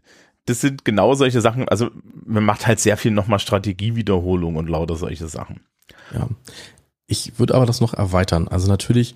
das 0.46 0.62
sind 0.62 0.86
genau 0.86 1.16
solche 1.16 1.42
Sachen. 1.42 1.68
Also 1.68 1.90
man 2.26 2.44
macht 2.44 2.68
halt 2.68 2.80
sehr 2.80 2.98
viel 2.98 3.12
nochmal 3.12 3.40
Strategiewiederholung 3.40 4.56
und 4.56 4.70
lauter 4.70 4.96
solche 4.96 5.28
Sachen. 5.28 5.62
Ja. 6.14 6.28
Ich 7.08 7.40
würde 7.40 7.56
aber 7.56 7.66
das 7.66 7.82
noch 7.82 7.94
erweitern. 7.94 8.48
Also 8.48 8.68
natürlich 8.68 9.16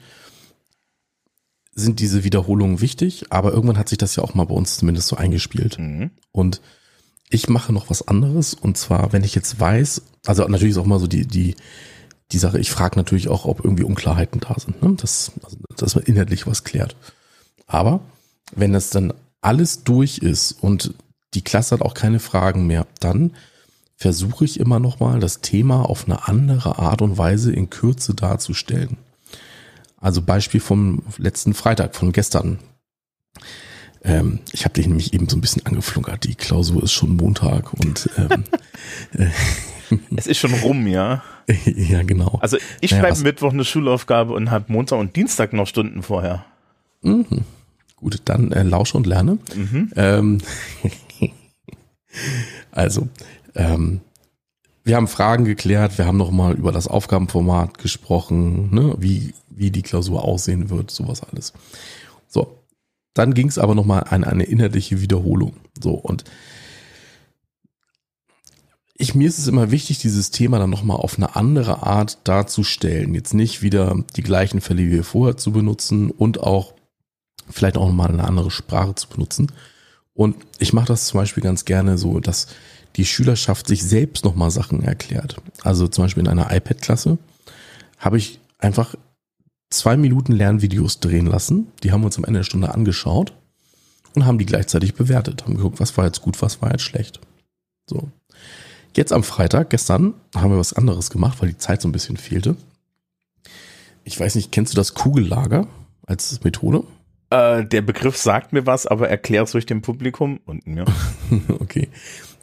sind 1.74 2.00
diese 2.00 2.24
Wiederholungen 2.24 2.80
wichtig, 2.80 3.26
aber 3.32 3.52
irgendwann 3.52 3.78
hat 3.78 3.90
sich 3.90 3.98
das 3.98 4.16
ja 4.16 4.24
auch 4.24 4.34
mal 4.34 4.46
bei 4.46 4.56
uns 4.56 4.78
zumindest 4.78 5.08
so 5.08 5.18
eingespielt. 5.18 5.78
Mhm. 5.78 6.12
Und 6.32 6.62
ich 7.30 7.50
mache 7.50 7.74
noch 7.74 7.90
was 7.90 8.08
anderes 8.08 8.54
und 8.54 8.78
zwar, 8.78 9.12
wenn 9.12 9.24
ich 9.24 9.36
jetzt 9.36 9.60
weiß, 9.60 10.02
also 10.26 10.48
natürlich 10.48 10.74
ist 10.74 10.78
auch 10.78 10.86
mal 10.86 11.00
so 11.00 11.08
die, 11.08 11.26
die, 11.26 11.56
die 12.32 12.38
Sache, 12.38 12.60
ich 12.60 12.72
frage 12.72 12.98
natürlich 12.98 13.28
auch, 13.28 13.46
ob 13.46 13.64
irgendwie 13.64 13.84
Unklarheiten 13.84 14.40
da 14.40 14.56
sind, 14.58 14.82
ne? 14.82 14.96
dass, 14.96 15.32
also, 15.44 15.58
dass 15.76 15.96
man 15.96 16.06
inhaltlich 16.06 16.48
was 16.48 16.64
klärt. 16.64 16.96
Aber 17.68 18.02
wenn 18.54 18.74
das 18.74 18.90
dann 18.90 19.14
alles 19.42 19.84
durch 19.84 20.20
ist 20.20 20.52
und 20.52 20.94
die 21.34 21.44
Klasse 21.44 21.76
hat 21.76 21.82
auch 21.82 21.94
keine 21.94 22.20
Fragen 22.20 22.68
mehr, 22.68 22.88
dann 23.00 23.32
versuche 23.98 24.46
ich 24.46 24.60
immer 24.60 24.80
noch 24.80 25.00
mal 25.00 25.20
das 25.20 25.42
Thema 25.42 25.90
auf 25.90 26.06
eine 26.06 26.28
andere 26.28 26.80
Art 26.80 27.02
und 27.02 27.18
Weise 27.18 27.54
in 27.54 27.70
Kürze 27.70 28.14
darzustellen. 28.14 28.98
Also 29.98 30.22
Beispiel 30.22 30.60
vom 30.60 31.04
letzten 31.18 31.54
Freitag, 31.54 31.96
von 31.96 32.12
gestern. 32.12 32.60
Ähm, 34.04 34.40
ich 34.52 34.66
habe 34.66 34.74
dich 34.74 34.88
nämlich 34.88 35.14
eben 35.14 35.28
so 35.28 35.38
ein 35.38 35.42
bisschen 35.42 35.66
angeflunkert. 35.66 36.26
Die 36.26 36.36
Klausur 36.36 36.84
ist 36.84 36.92
schon 36.92 37.16
Montag 37.16 37.74
und 37.74 38.10
ähm, 38.18 38.44
äh, 39.14 39.30
es 40.16 40.28
ist 40.28 40.38
schon 40.38 40.54
rum, 40.54 40.88
ja. 40.88 41.24
ja, 41.66 42.04
genau. 42.04 42.38
Also 42.42 42.58
ich 42.82 42.92
naja, 42.92 43.04
schreibe 43.04 43.20
Mittwoch 43.22 43.54
eine 43.54 43.66
Schulaufgabe 43.66 44.34
und 44.34 44.52
habe 44.52 44.72
Montag 44.72 45.00
und 45.00 45.16
Dienstag 45.16 45.54
noch 45.54 45.68
Stunden 45.68 46.04
vorher. 46.04 46.46
Mhm. 47.02 47.46
Gut, 48.06 48.22
dann 48.26 48.52
äh, 48.52 48.62
lausche 48.62 48.98
und 48.98 49.08
lerne. 49.08 49.40
Mhm. 49.56 49.92
Ähm, 49.96 50.38
also, 52.72 53.08
ähm, 53.56 54.02
wir 54.84 54.96
haben 54.96 55.08
Fragen 55.08 55.44
geklärt, 55.44 55.98
wir 55.98 56.06
haben 56.06 56.18
nochmal 56.18 56.54
über 56.54 56.72
das 56.72 56.88
Aufgabenformat 56.88 57.80
gesprochen, 57.80 58.70
ne, 58.72 58.96
wie, 59.00 59.34
wie 59.50 59.72
die 59.72 59.82
Klausur 59.82 60.24
aussehen 60.24 60.70
wird, 60.70 60.92
sowas 60.92 61.24
alles. 61.24 61.54
So, 62.28 62.60
dann 63.16 63.34
ging 63.34 63.48
es 63.48 63.58
aber 63.58 63.74
nochmal 63.74 64.04
an 64.08 64.24
eine 64.24 64.44
inhaltliche 64.44 65.02
Wiederholung. 65.02 65.54
So, 65.82 65.96
und 65.96 66.26
ich, 68.94 69.16
mir 69.16 69.28
ist 69.28 69.40
es 69.40 69.48
immer 69.48 69.72
wichtig, 69.72 69.98
dieses 69.98 70.30
Thema 70.30 70.60
dann 70.60 70.70
nochmal 70.70 70.98
auf 70.98 71.18
eine 71.18 71.36
andere 71.36 71.82
Art 71.82 72.20
darzustellen. 72.26 73.16
Jetzt 73.16 73.34
nicht 73.34 73.64
wieder 73.64 73.98
die 74.16 74.22
gleichen 74.22 74.62
Fälle 74.62 74.92
wie 74.92 75.02
vorher 75.02 75.38
zu 75.38 75.52
benutzen 75.52 76.12
und 76.12 76.40
auch 76.40 76.75
vielleicht 77.50 77.78
auch 77.78 77.88
nochmal 77.88 78.10
eine 78.10 78.24
andere 78.24 78.52
Sprache 78.52 78.96
zu 78.96 79.08
benutzen. 79.08 79.52
Und 80.14 80.36
ich 80.60 80.74
mache 80.74 80.88
das 80.88 81.08
zum 81.08 81.20
Beispiel 81.20 81.44
ganz 81.44 81.66
gerne 81.66 81.98
so, 81.98 82.20
dass 82.20 82.48
die 82.96 83.06
Schülerschaft 83.06 83.68
sich 83.68 83.84
selbst 83.84 84.24
nochmal 84.24 84.52
Sachen 84.52 84.82
erklärt. 84.82 85.36
Also 85.64 85.88
zum 85.88 86.06
Beispiel 86.06 86.24
in 86.24 86.30
einer 86.30 86.56
iPad-Klasse 86.56 87.18
habe 87.98 88.18
ich 88.18 88.40
einfach 88.60 88.96
zwei 89.70 89.98
Minuten 89.98 90.32
Lernvideos 90.32 91.00
drehen 91.00 91.26
lassen. 91.26 91.68
Die 91.84 91.92
haben 91.92 92.02
wir 92.02 92.06
uns 92.06 92.18
am 92.18 92.24
Ende 92.24 92.40
der 92.40 92.46
Stunde 92.46 92.74
angeschaut 92.74 93.34
und 94.16 94.26
haben 94.26 94.38
die 94.38 94.46
gleichzeitig 94.46 94.96
bewertet. 94.96 95.44
Haben 95.44 95.58
geguckt, 95.58 95.80
was 95.80 95.98
war 95.98 96.06
jetzt 96.06 96.22
gut, 96.22 96.42
was 96.42 96.62
war 96.62 96.72
jetzt 96.72 96.84
schlecht. 96.84 97.20
So. 97.90 98.10
Jetzt 98.96 99.12
am 99.12 99.24
Freitag, 99.24 99.72
gestern, 99.72 100.14
haben 100.34 100.52
wir 100.52 100.58
was 100.58 100.72
anderes 100.72 101.10
gemacht, 101.10 101.42
weil 101.42 101.50
die 101.50 101.58
Zeit 101.58 101.82
so 101.82 101.90
ein 101.90 101.92
bisschen 101.92 102.16
fehlte. 102.16 102.56
Ich 104.06 104.18
weiß 104.18 104.36
nicht, 104.36 104.54
kennst 104.54 104.72
du 104.72 104.78
das 104.78 104.94
Kugellager 104.94 105.68
als 106.08 106.42
Methode? 106.44 106.86
Äh, 107.30 107.66
der 107.66 107.82
Begriff 107.82 108.18
sagt 108.18 108.54
mir 108.54 108.66
was, 108.66 108.86
aber 108.86 109.10
erklär 109.10 109.44
es 109.44 109.52
durch 109.52 109.66
dem 109.66 109.82
Publikum 109.82 110.40
und 110.46 110.68
mir. 110.68 110.86
okay. 111.60 111.90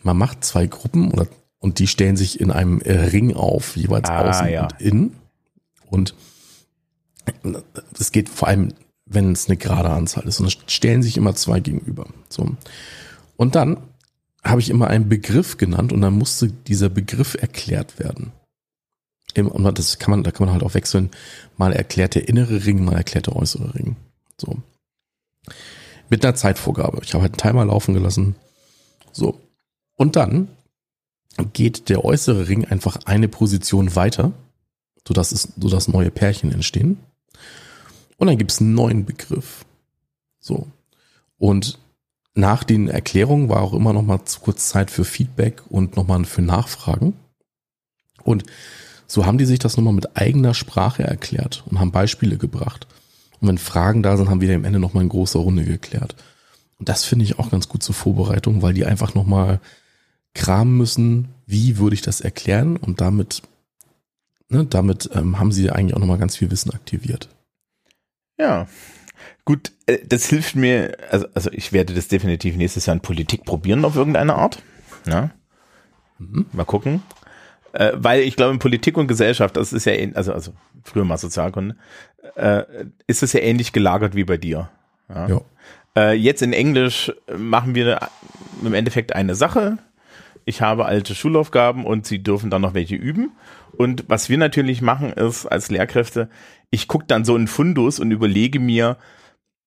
Man 0.03 0.17
macht 0.19 0.45
zwei 0.45 0.67
Gruppen 0.67 1.13
oder, 1.13 1.27
und 1.59 1.79
die 1.79 1.87
stellen 1.87 2.17
sich 2.17 2.41
in 2.41 2.51
einem 2.51 2.79
Ring 2.79 3.35
auf, 3.35 3.77
jeweils 3.77 4.11
ah, 4.11 4.29
außen 4.29 4.49
ja. 4.49 4.63
und 4.65 4.81
innen. 4.81 5.17
Und 5.89 6.15
es 7.99 8.11
geht 8.11 8.29
vor 8.29 8.49
allem, 8.49 8.73
wenn 9.07 9.33
es 9.33 9.49
eine 9.49 9.57
gerade 9.57 9.91
Anzahl 9.91 10.25
ist. 10.25 10.41
Und 10.41 10.47
dann 10.53 10.69
stellen 10.69 11.03
sich 11.03 11.17
immer 11.17 11.35
zwei 11.35 11.61
gegenüber. 11.61 12.07
So. 12.29 12.57
Und 13.37 13.55
dann 13.55 13.79
habe 14.43 14.61
ich 14.61 14.71
immer 14.71 14.89
einen 14.89 15.09
Begriff 15.09 15.57
genannt 15.57 15.93
und 15.93 16.01
dann 16.01 16.15
musste 16.15 16.49
dieser 16.49 16.89
Begriff 16.89 17.37
erklärt 17.41 17.99
werden. 18.01 18.33
Und 19.37 19.79
das 19.79 19.99
kann 19.99 20.11
man, 20.11 20.25
da 20.25 20.31
kann 20.31 20.47
man 20.47 20.53
halt 20.53 20.65
auch 20.65 20.75
wechseln. 20.75 21.11
Mal 21.57 21.73
erklärt 21.73 22.17
der 22.17 22.29
innere 22.29 22.67
Ring, 22.67 22.85
mal 22.85 22.97
erklärt 22.97 23.29
der 23.29 23.37
äußere 23.37 23.75
Ring. 23.75 23.97
So. 24.37 24.59
Mit 26.09 26.25
einer 26.25 26.35
Zeitvorgabe. 26.35 27.01
Ich 27.03 27.15
habe 27.15 27.23
halt 27.23 27.33
einen 27.33 27.39
Timer 27.51 27.65
laufen 27.65 27.95
gelassen. 27.95 28.35
So. 29.13 29.41
Und 29.97 30.17
dann 30.17 30.49
geht 31.53 31.89
der 31.89 32.05
äußere 32.05 32.49
Ring 32.49 32.67
einfach 32.67 32.99
eine 33.07 33.29
Position 33.29 33.95
weiter, 33.97 34.33
sodass, 35.07 35.33
es, 35.33 35.49
sodass 35.57 35.89
neue 35.89 36.11
Pärchen 36.11 36.53
entstehen. 36.53 36.99
Und 38.19 38.27
dann 38.27 38.39
gibt 38.39 38.53
es 38.53 38.61
einen 38.61 38.75
neuen 38.75 39.05
Begriff. 39.05 39.65
So. 40.41 40.67
Und 41.39 41.79
nach 42.35 42.65
den 42.65 42.89
Erklärungen 42.89 43.49
war 43.49 43.63
auch 43.63 43.75
immer 43.75 43.93
noch 43.93 44.03
mal 44.03 44.25
zu 44.25 44.41
kurz 44.41 44.69
Zeit 44.69 44.91
für 44.91 45.05
Feedback 45.05 45.63
und 45.69 45.97
noch 45.97 46.07
mal 46.07 46.25
für 46.25 46.43
Nachfragen. 46.43 47.15
Und 48.23 48.45
so 49.07 49.27
haben 49.27 49.39
die 49.39 49.45
sich 49.45 49.59
das 49.59 49.77
nochmal 49.77 49.93
mit 49.93 50.17
eigener 50.17 50.55
Sprache 50.55 51.03
erklärt 51.03 51.65
und 51.67 51.79
haben 51.79 51.93
Beispiele 51.93 52.39
gebracht. 52.39 52.87
Und 53.43 53.49
wenn 53.49 53.59
Fragen 53.59 54.05
da 54.05 54.17
sind, 54.17 54.31
haben 54.31 54.41
wir 54.41 54.55
am 54.55 54.65
Ende 54.65 54.79
nochmal 54.79 55.03
in 55.03 55.09
großer 55.09 55.41
Runde 55.41 55.65
geklärt. 55.65 56.15
Und 56.79 56.89
das 56.89 57.05
finde 57.05 57.25
ich 57.25 57.41
auch 57.41 57.51
ganz 57.51 57.69
gut 57.69 57.83
zur 57.83 57.95
Vorbereitung, 57.95 58.63
weil 58.63 58.73
die 58.73 58.87
einfach 58.87 59.15
nochmal 59.15 59.61
kramen 60.33 60.77
müssen, 60.77 61.29
wie 61.45 61.77
würde 61.77 61.95
ich 61.95 62.03
das 62.03 62.21
erklären 62.21 62.77
und 62.77 63.01
damit, 63.01 63.43
ne, 64.49 64.65
damit 64.65 65.11
ähm, 65.13 65.41
haben 65.41 65.51
sie 65.51 65.71
eigentlich 65.71 65.95
auch 65.95 65.99
nochmal 65.99 66.19
ganz 66.19 66.37
viel 66.37 66.53
Wissen 66.53 66.73
aktiviert. 66.73 67.29
Ja, 68.39 68.69
gut, 69.45 69.73
äh, 69.87 69.99
das 70.07 70.27
hilft 70.27 70.55
mir, 70.55 70.97
also, 71.11 71.27
also 71.35 71.51
ich 71.51 71.73
werde 71.73 71.95
das 71.95 72.07
definitiv 72.07 72.57
nächstes 72.57 72.87
Jahr 72.87 72.95
in 72.95 73.03
Politik 73.03 73.45
probieren 73.45 73.85
auf 73.85 73.97
irgendeine 73.97 74.37
Art. 74.37 74.63
Ja. 75.07 75.31
Mhm. 76.19 76.47
Mal 76.53 76.65
gucken. 76.65 77.03
Äh, 77.73 77.93
weil 77.95 78.21
ich 78.21 78.37
glaube, 78.37 78.53
in 78.53 78.59
Politik 78.59 78.97
und 78.99 79.07
Gesellschaft, 79.07 79.57
das 79.57 79.73
ist 79.73 79.87
ja, 79.87 79.95
also, 80.15 80.33
also 80.33 80.53
früher 80.83 81.05
mal 81.05 81.17
Sozialkunde, 81.17 81.77
äh, 82.37 82.65
ist 83.07 83.23
es 83.23 83.33
ja 83.33 83.41
ähnlich 83.41 83.73
gelagert 83.73 84.15
wie 84.15 84.25
bei 84.25 84.37
dir. 84.37 84.69
Ja. 85.09 85.29
ja. 85.29 85.41
Äh, 85.97 86.13
jetzt 86.15 86.43
in 86.43 86.53
Englisch 86.53 87.13
machen 87.37 87.75
wir 87.75 88.09
im 88.63 88.75
Endeffekt 88.75 89.15
eine 89.15 89.35
Sache. 89.35 89.79
Ich 90.45 90.61
habe 90.61 90.87
alte 90.87 91.15
Schulaufgaben 91.15 91.85
und 91.87 92.07
sie 92.07 92.23
dürfen 92.23 92.51
dann 92.51 92.63
noch 92.63 92.75
welche 92.75 92.97
üben. 92.97 93.33
Und 93.77 94.05
was 94.09 94.29
wir 94.29 94.39
natürlich 94.39 94.83
machen 94.83 95.13
ist 95.13 95.47
als 95.47 95.71
Lehrkräfte, 95.71 96.29
ich 96.71 96.89
gucke 96.89 97.07
dann 97.07 97.25
so 97.25 97.37
in 97.37 97.49
Fundus 97.49 98.01
und 98.01 98.11
überlege 98.11 98.59
mir, 98.61 98.97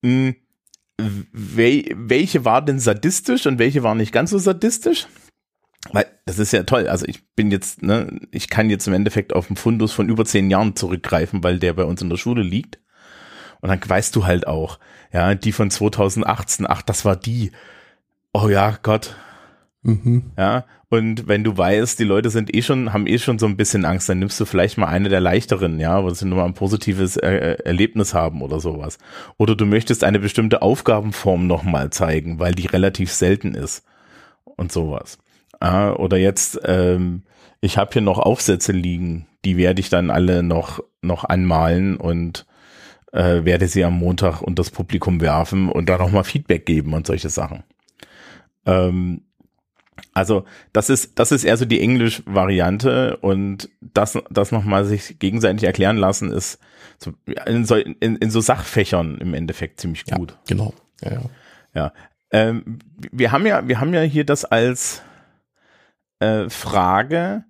mh, 0.01 0.33
hm, 0.33 0.35
welche 1.33 2.45
war 2.45 2.61
denn 2.61 2.79
sadistisch 2.79 3.45
und 3.47 3.59
welche 3.59 3.83
war 3.83 3.95
nicht 3.95 4.13
ganz 4.13 4.29
so 4.29 4.37
sadistisch. 4.37 5.07
Weil 5.91 6.05
das 6.25 6.39
ist 6.39 6.51
ja 6.51 6.63
toll. 6.63 6.87
Also 6.87 7.05
ich 7.07 7.27
bin 7.35 7.51
jetzt, 7.51 7.83
ne, 7.83 8.19
ich 8.31 8.49
kann 8.49 8.69
jetzt 8.69 8.87
im 8.87 8.93
Endeffekt 8.93 9.33
auf 9.33 9.49
einen 9.49 9.57
Fundus 9.57 9.91
von 9.91 10.09
über 10.09 10.25
zehn 10.25 10.49
Jahren 10.49 10.75
zurückgreifen, 10.75 11.43
weil 11.43 11.59
der 11.59 11.73
bei 11.73 11.83
uns 11.83 12.01
in 12.01 12.09
der 12.09 12.17
Schule 12.17 12.41
liegt. 12.41 12.79
Und 13.61 13.69
dann 13.69 13.79
weißt 13.85 14.15
du 14.15 14.25
halt 14.25 14.47
auch, 14.47 14.79
ja, 15.11 15.35
die 15.35 15.51
von 15.51 15.69
2018, 15.69 16.65
ach, 16.67 16.81
das 16.81 17.05
war 17.05 17.15
die. 17.15 17.51
Oh 18.33 18.49
ja, 18.49 18.77
Gott. 18.81 19.15
Mhm. 19.83 20.31
Ja, 20.37 20.65
und 20.89 21.27
wenn 21.27 21.43
du 21.43 21.57
weißt, 21.57 21.99
die 21.99 22.03
Leute 22.03 22.29
sind 22.29 22.55
eh 22.55 22.61
schon, 22.61 22.93
haben 22.93 23.07
eh 23.07 23.17
schon 23.17 23.39
so 23.39 23.45
ein 23.45 23.57
bisschen 23.57 23.85
Angst, 23.85 24.07
dann 24.07 24.19
nimmst 24.19 24.39
du 24.39 24.45
vielleicht 24.45 24.77
mal 24.77 24.87
eine 24.87 25.09
der 25.09 25.19
leichteren, 25.19 25.79
ja, 25.79 26.03
wo 26.03 26.09
sie 26.09 26.25
nur 26.25 26.39
mal 26.39 26.45
ein 26.45 26.53
positives 26.53 27.17
äh, 27.17 27.57
Erlebnis 27.63 28.13
haben 28.13 28.41
oder 28.41 28.59
sowas. 28.59 28.97
Oder 29.37 29.55
du 29.55 29.65
möchtest 29.65 30.03
eine 30.03 30.19
bestimmte 30.19 30.61
Aufgabenform 30.61 31.47
nochmal 31.47 31.89
zeigen, 31.89 32.39
weil 32.39 32.53
die 32.53 32.67
relativ 32.67 33.11
selten 33.11 33.55
ist 33.55 33.83
und 34.45 34.71
sowas. 34.71 35.17
Ah, 35.59 35.93
oder 35.93 36.17
jetzt, 36.17 36.59
ähm, 36.65 37.23
ich 37.61 37.77
habe 37.77 37.91
hier 37.93 38.01
noch 38.01 38.19
Aufsätze 38.19 38.71
liegen, 38.71 39.27
die 39.43 39.57
werde 39.57 39.79
ich 39.79 39.89
dann 39.89 40.09
alle 40.09 40.43
noch, 40.43 40.83
noch 41.01 41.23
anmalen 41.23 41.97
und 41.97 42.45
äh, 43.11 43.45
werde 43.45 43.67
sie 43.67 43.83
am 43.85 43.97
Montag 43.97 44.41
unter 44.41 44.61
das 44.61 44.71
Publikum 44.71 45.21
werfen 45.21 45.69
und 45.69 45.87
da 45.87 45.97
nochmal 45.97 46.23
Feedback 46.23 46.65
geben 46.65 46.93
und 46.93 47.07
solche 47.07 47.29
Sachen. 47.29 47.63
Ähm, 48.65 49.21
also 50.13 50.45
das 50.73 50.89
ist 50.89 51.19
das 51.19 51.31
ist 51.31 51.43
eher 51.43 51.57
so 51.57 51.65
die 51.65 51.81
Englisch-Variante 51.81 53.17
und 53.17 53.69
das 53.81 54.17
das 54.29 54.51
nochmal 54.51 54.85
sich 54.85 55.19
gegenseitig 55.19 55.63
erklären 55.63 55.97
lassen 55.97 56.31
ist 56.31 56.59
so, 56.97 57.13
in, 57.45 57.65
so, 57.65 57.75
in, 57.75 58.15
in 58.15 58.29
so 58.29 58.39
Sachfächern 58.39 59.17
im 59.17 59.33
Endeffekt 59.33 59.81
ziemlich 59.81 60.05
gut. 60.05 60.31
Ja, 60.31 60.37
genau. 60.47 60.73
Ja, 61.01 61.11
ja. 61.11 61.21
ja. 61.73 61.93
Ähm, 62.31 62.79
wir 63.11 63.31
haben 63.31 63.45
ja 63.45 63.67
wir 63.67 63.79
haben 63.79 63.93
ja 63.93 64.01
hier 64.01 64.25
das 64.25 64.45
als 64.45 65.01
äh, 66.19 66.49
Frage 66.49 67.45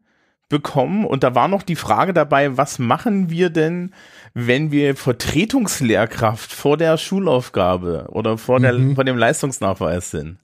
bekommen 0.49 1.05
und 1.05 1.23
da 1.23 1.33
war 1.33 1.47
noch 1.47 1.63
die 1.63 1.75
Frage 1.75 2.13
dabei, 2.13 2.57
was 2.57 2.77
machen 2.77 3.29
wir 3.29 3.49
denn, 3.49 3.93
wenn 4.33 4.71
wir 4.71 4.95
Vertretungslehrkraft 4.95 6.51
vor 6.51 6.77
der 6.77 6.97
Schulaufgabe 6.97 8.07
oder 8.09 8.37
vor, 8.37 8.59
der, 8.59 8.73
mhm. 8.73 8.95
vor 8.95 9.03
dem 9.03 9.17
Leistungsnachweis 9.17 10.11
sind? 10.11 10.37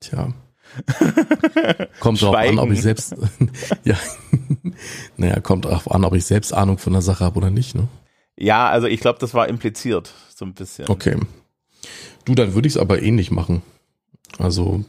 Tja. 0.00 0.28
kommt 2.00 2.20
drauf 2.20 2.34
an, 2.34 2.58
ob 2.58 2.70
ich 2.70 2.82
selbst, 2.82 3.14
ja, 3.84 3.96
naja, 5.16 5.40
kommt 5.40 5.64
drauf 5.64 5.90
an, 5.90 6.04
ob 6.04 6.14
ich 6.14 6.24
selbst 6.24 6.52
Ahnung 6.52 6.78
von 6.78 6.92
der 6.92 7.02
Sache 7.02 7.24
habe 7.24 7.36
oder 7.36 7.50
nicht, 7.50 7.74
ne? 7.74 7.88
Ja, 8.36 8.68
also 8.68 8.88
ich 8.88 9.00
glaube, 9.00 9.20
das 9.20 9.34
war 9.34 9.48
impliziert, 9.48 10.12
so 10.34 10.44
ein 10.44 10.54
bisschen. 10.54 10.88
Okay. 10.88 11.16
Du, 12.24 12.34
dann 12.34 12.54
würde 12.54 12.66
ich 12.66 12.74
es 12.74 12.80
aber 12.80 13.02
ähnlich 13.02 13.30
machen. 13.30 13.62
Also 14.38 14.84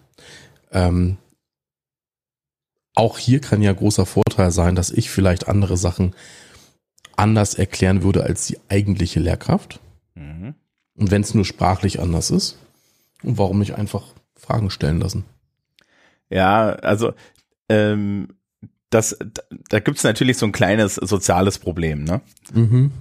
ähm, 0.76 1.18
auch 2.94 3.18
hier 3.18 3.42
kann 3.42 3.62
ja 3.62 3.74
großer 3.74 4.06
Vorteil 4.06 4.52
sein, 4.52 4.76
dass 4.76 4.92
ich 4.92 5.10
vielleicht 5.10 5.48
andere 5.48 5.78
Sachen 5.78 6.16
anders 7.16 7.56
erklären 7.56 8.04
würde 8.04 8.24
als 8.24 8.46
die 8.46 8.60
eigentliche 8.70 9.20
Lehrkraft. 9.20 9.80
Mhm. 10.16 10.54
Und 10.96 11.12
wenn 11.12 11.22
es 11.22 11.34
nur 11.34 11.46
sprachlich 11.46 12.00
anders 12.00 12.30
ist. 12.30 12.58
Und 13.24 13.38
warum 13.38 13.60
nicht 13.60 13.76
einfach 13.76 14.04
Fragen 14.36 14.70
stellen 14.70 15.00
lassen? 15.00 15.26
Ja, 16.30 16.74
also 16.74 17.14
ähm, 17.70 18.30
das, 18.90 19.18
da 19.70 19.80
gibt's 19.80 20.04
natürlich 20.04 20.38
so 20.38 20.46
ein 20.46 20.52
kleines 20.52 20.96
soziales 20.96 21.60
Problem, 21.60 22.04
ne? 22.04 22.22
Mhm. 22.54 22.92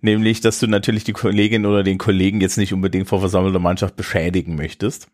Nämlich, 0.00 0.40
dass 0.40 0.58
du 0.58 0.66
natürlich 0.66 1.04
die 1.04 1.12
Kollegin 1.12 1.66
oder 1.66 1.82
den 1.82 1.98
Kollegen 1.98 2.40
jetzt 2.40 2.58
nicht 2.58 2.72
unbedingt 2.72 3.08
vor 3.08 3.20
versammelter 3.20 3.58
Mannschaft 3.58 3.96
beschädigen 3.96 4.56
möchtest. 4.56 5.08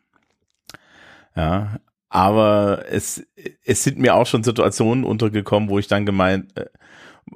Ja, 1.36 1.78
aber 2.14 2.84
es, 2.90 3.26
es 3.64 3.84
sind 3.84 3.98
mir 3.98 4.14
auch 4.14 4.26
schon 4.26 4.44
Situationen 4.44 5.02
untergekommen, 5.02 5.70
wo 5.70 5.78
ich 5.78 5.86
dann 5.86 6.04
gemeint, 6.04 6.54
äh, 6.58 6.66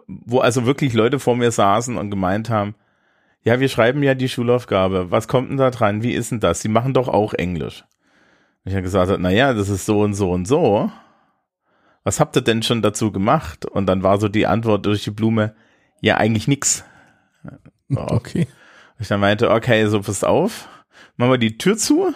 wo 0.07 0.41
also 0.41 0.67
wirklich 0.67 0.93
Leute 0.93 1.19
vor 1.19 1.35
mir 1.35 1.51
saßen 1.51 1.97
und 1.97 2.11
gemeint 2.11 2.51
haben, 2.51 2.75
ja, 3.43 3.59
wir 3.59 3.71
schreiben 3.71 4.03
ja 4.03 4.15
die 4.15 4.29
Schulaufgabe. 4.29 5.11
Was 5.11 5.29
kommt 5.29 5.49
denn 5.49 5.57
da 5.57 5.71
dran? 5.71 6.03
Wie 6.03 6.13
ist 6.13 6.31
denn 6.31 6.41
das? 6.41 6.61
Sie 6.61 6.69
machen 6.69 6.93
doch 6.93 7.09
auch 7.09 7.33
Englisch. 7.33 7.87
Und 8.65 8.71
ich 8.71 8.75
habe 8.75 8.83
gesagt, 8.83 9.11
na 9.19 9.31
ja, 9.31 9.55
das 9.55 9.71
ist 9.71 9.87
so 9.87 10.03
und 10.03 10.13
so 10.13 10.31
und 10.31 10.47
so. 10.47 10.91
Was 12.05 12.21
habt 12.21 12.37
ihr 12.37 12.43
denn 12.43 12.63
schon 12.63 12.83
dazu 12.83 13.13
gemacht? 13.13 13.65
Und 13.65 13.87
dann 13.87 14.03
war 14.03 14.21
so 14.21 14.29
die 14.29 14.47
Antwort 14.47 14.85
durch 14.85 15.05
die 15.05 15.11
Blume, 15.11 15.55
ja, 16.03 16.19
eigentlich 16.19 16.49
nix. 16.49 16.85
So. 17.89 18.01
Okay. 18.09 18.47
Ich 18.99 19.09
dann 19.09 19.21
meinte, 19.21 19.51
okay, 19.51 19.87
so 19.87 20.03
passt 20.03 20.25
auf, 20.25 20.69
machen 21.17 21.31
wir 21.31 21.39
die 21.39 21.57
Tür 21.57 21.79
zu. 21.79 22.15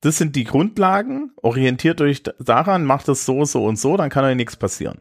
Das 0.00 0.16
sind 0.16 0.36
die 0.36 0.44
Grundlagen. 0.44 1.32
Orientiert 1.42 2.00
euch 2.00 2.22
daran, 2.38 2.84
macht 2.84 3.08
es 3.08 3.24
so, 3.24 3.44
so 3.44 3.64
und 3.64 3.78
so, 3.78 3.96
dann 3.96 4.10
kann 4.10 4.24
euch 4.24 4.36
nichts 4.36 4.56
passieren. 4.56 5.00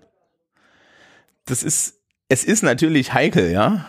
Das 1.45 1.63
ist, 1.63 1.99
es 2.29 2.43
ist 2.43 2.63
natürlich 2.63 3.13
heikel, 3.13 3.51
ja. 3.51 3.85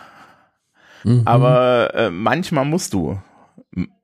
Mhm. 1.03 1.23
Aber 1.25 1.93
äh, 1.95 2.09
manchmal 2.09 2.65
musst 2.65 2.93
du. 2.93 3.19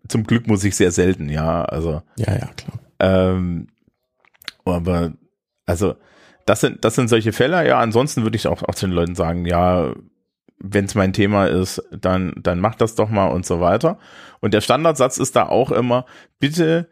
Zum 0.08 0.24
Glück 0.26 0.48
muss 0.48 0.64
ich 0.64 0.76
sehr 0.76 0.92
selten, 0.92 1.30
ja. 1.30 1.64
Also. 1.66 2.02
Ja, 2.18 2.34
ja, 2.34 2.50
klar. 2.56 2.80
Ähm, 3.00 3.68
aber, 4.66 5.14
also, 5.66 5.96
das 6.46 6.62
sind, 6.62 6.84
das 6.84 6.96
sind 6.96 7.08
solche 7.08 7.34
Fälle, 7.34 7.68
ja. 7.68 7.80
Ansonsten 7.80 8.24
würde 8.24 8.36
ich 8.36 8.48
auch, 8.48 8.64
auch 8.64 8.76
zu 8.76 8.88
den 8.88 8.96
Leuten 8.96 9.16
sagen, 9.16 9.46
ja, 9.46 9.94
wenn 10.58 10.86
es 10.86 10.96
mein 10.96 11.14
Thema 11.14 11.48
ist, 11.48 11.84
dann, 11.92 12.34
dann 12.38 12.60
mach 12.60 12.76
das 12.76 12.96
doch 12.96 13.10
mal 13.10 13.28
und 13.28 13.46
so 13.46 13.60
weiter. 13.60 14.00
Und 14.40 14.54
der 14.54 14.62
Standardsatz 14.62 15.18
ist 15.18 15.36
da 15.36 15.48
auch 15.48 15.72
immer, 15.72 16.06
bitte, 16.40 16.90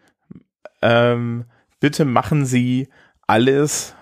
ähm, 0.83 1.45
bitte 1.79 2.05
machen 2.05 2.45
Sie 2.45 2.89
alles 3.25 3.95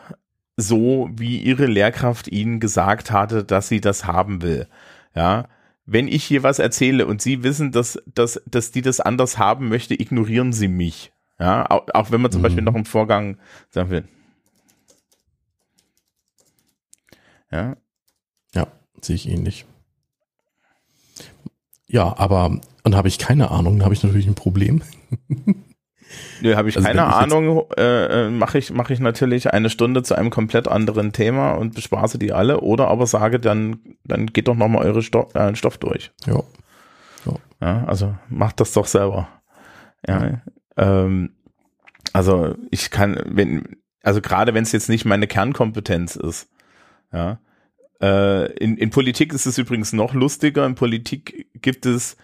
so, 0.58 1.10
wie 1.14 1.38
Ihre 1.38 1.66
Lehrkraft 1.66 2.28
Ihnen 2.28 2.60
gesagt 2.60 3.12
hatte, 3.12 3.44
dass 3.44 3.68
sie 3.68 3.82
das 3.82 4.06
haben 4.06 4.42
will. 4.42 4.68
Ja, 5.16 5.48
wenn 5.86 6.08
ich 6.08 6.24
hier 6.24 6.44
was 6.44 6.60
erzähle 6.60 7.06
und 7.06 7.22
Sie 7.22 7.44
wissen, 7.44 7.72
dass, 7.72 8.02
dass, 8.06 8.42
dass 8.46 8.72
die 8.72 8.82
das 8.82 9.00
anders 9.00 9.38
haben 9.38 9.70
möchte, 9.70 10.00
ignorieren 10.00 10.54
Sie 10.54 10.68
mich. 10.68 11.12
Ja, 11.40 11.70
auch, 11.70 11.88
auch 11.94 12.12
wenn 12.12 12.22
man 12.22 12.32
zum 12.32 12.42
mhm. 12.42 12.44
Beispiel 12.44 12.64
noch 12.64 12.76
im 12.76 12.86
Vorgang 12.86 13.38
sagen 13.70 13.90
will. 13.90 14.04
Ja. 17.52 17.76
Ja, 18.54 18.68
sehe 19.02 19.16
ich 19.16 19.28
ähnlich. 19.28 19.66
Ja, 21.88 22.18
aber 22.18 22.62
dann 22.84 22.96
habe 22.96 23.10
ich 23.10 23.18
keine 23.18 23.52
Ahnung, 23.52 23.78
dann 23.78 23.86
habe 23.86 23.94
ich 23.94 24.04
natürlich 24.04 24.28
ein 24.28 24.36
Problem. 24.36 24.82
Nö, 26.42 26.56
habe 26.56 26.70
ich 26.70 26.76
also 26.78 26.88
keine 26.88 27.04
Ahnung. 27.06 27.66
Äh, 27.78 28.28
äh, 28.28 28.30
Mache 28.30 28.58
ich, 28.58 28.72
mach 28.72 28.90
ich 28.90 29.00
natürlich 29.00 29.54
eine 29.54 29.70
Stunde 29.70 30.04
zu 30.04 30.16
einem 30.16 30.30
komplett 30.30 30.68
anderen 30.68 31.14
Thema 31.14 31.52
und 31.52 31.76
bespaße 31.76 32.18
die 32.18 32.34
alle. 32.34 32.62
Oder 32.62 32.88
aber 32.88 33.08
sage, 33.08 33.40
dann, 33.40 33.80
dann 34.04 34.28
geht 34.28 34.48
doch 34.48 34.56
nochmal 34.56 34.86
eure 34.86 35.02
Stoff, 35.02 35.34
äh, 35.36 35.56
Stoff 35.56 35.78
durch. 35.78 36.12
Ja. 36.26 36.44
ja. 37.26 37.34
ja. 37.62 37.86
Also 37.86 38.16
macht 38.30 38.60
das 38.60 38.74
doch 38.74 38.86
selber. 38.86 39.28
Ja. 40.08 40.26
ja. 40.26 40.42
Ähm, 40.78 41.32
also 42.14 42.56
ich 42.72 42.92
kann, 42.92 43.20
wenn, 43.26 43.78
also 44.04 44.22
gerade 44.22 44.54
wenn 44.54 44.64
es 44.64 44.72
jetzt 44.72 44.90
nicht 44.90 45.06
meine 45.06 45.28
Kernkompetenz 45.28 46.16
ist, 46.16 46.50
ja. 47.14 47.40
Äh, 48.02 48.52
in, 48.54 48.78
in 48.78 48.90
Politik 48.90 49.32
ist 49.32 49.46
es 49.46 49.58
übrigens 49.58 49.94
noch 49.94 50.14
lustiger. 50.14 50.66
In 50.66 50.76
Politik 50.76 51.48
gibt 51.62 51.86
es 51.86 52.18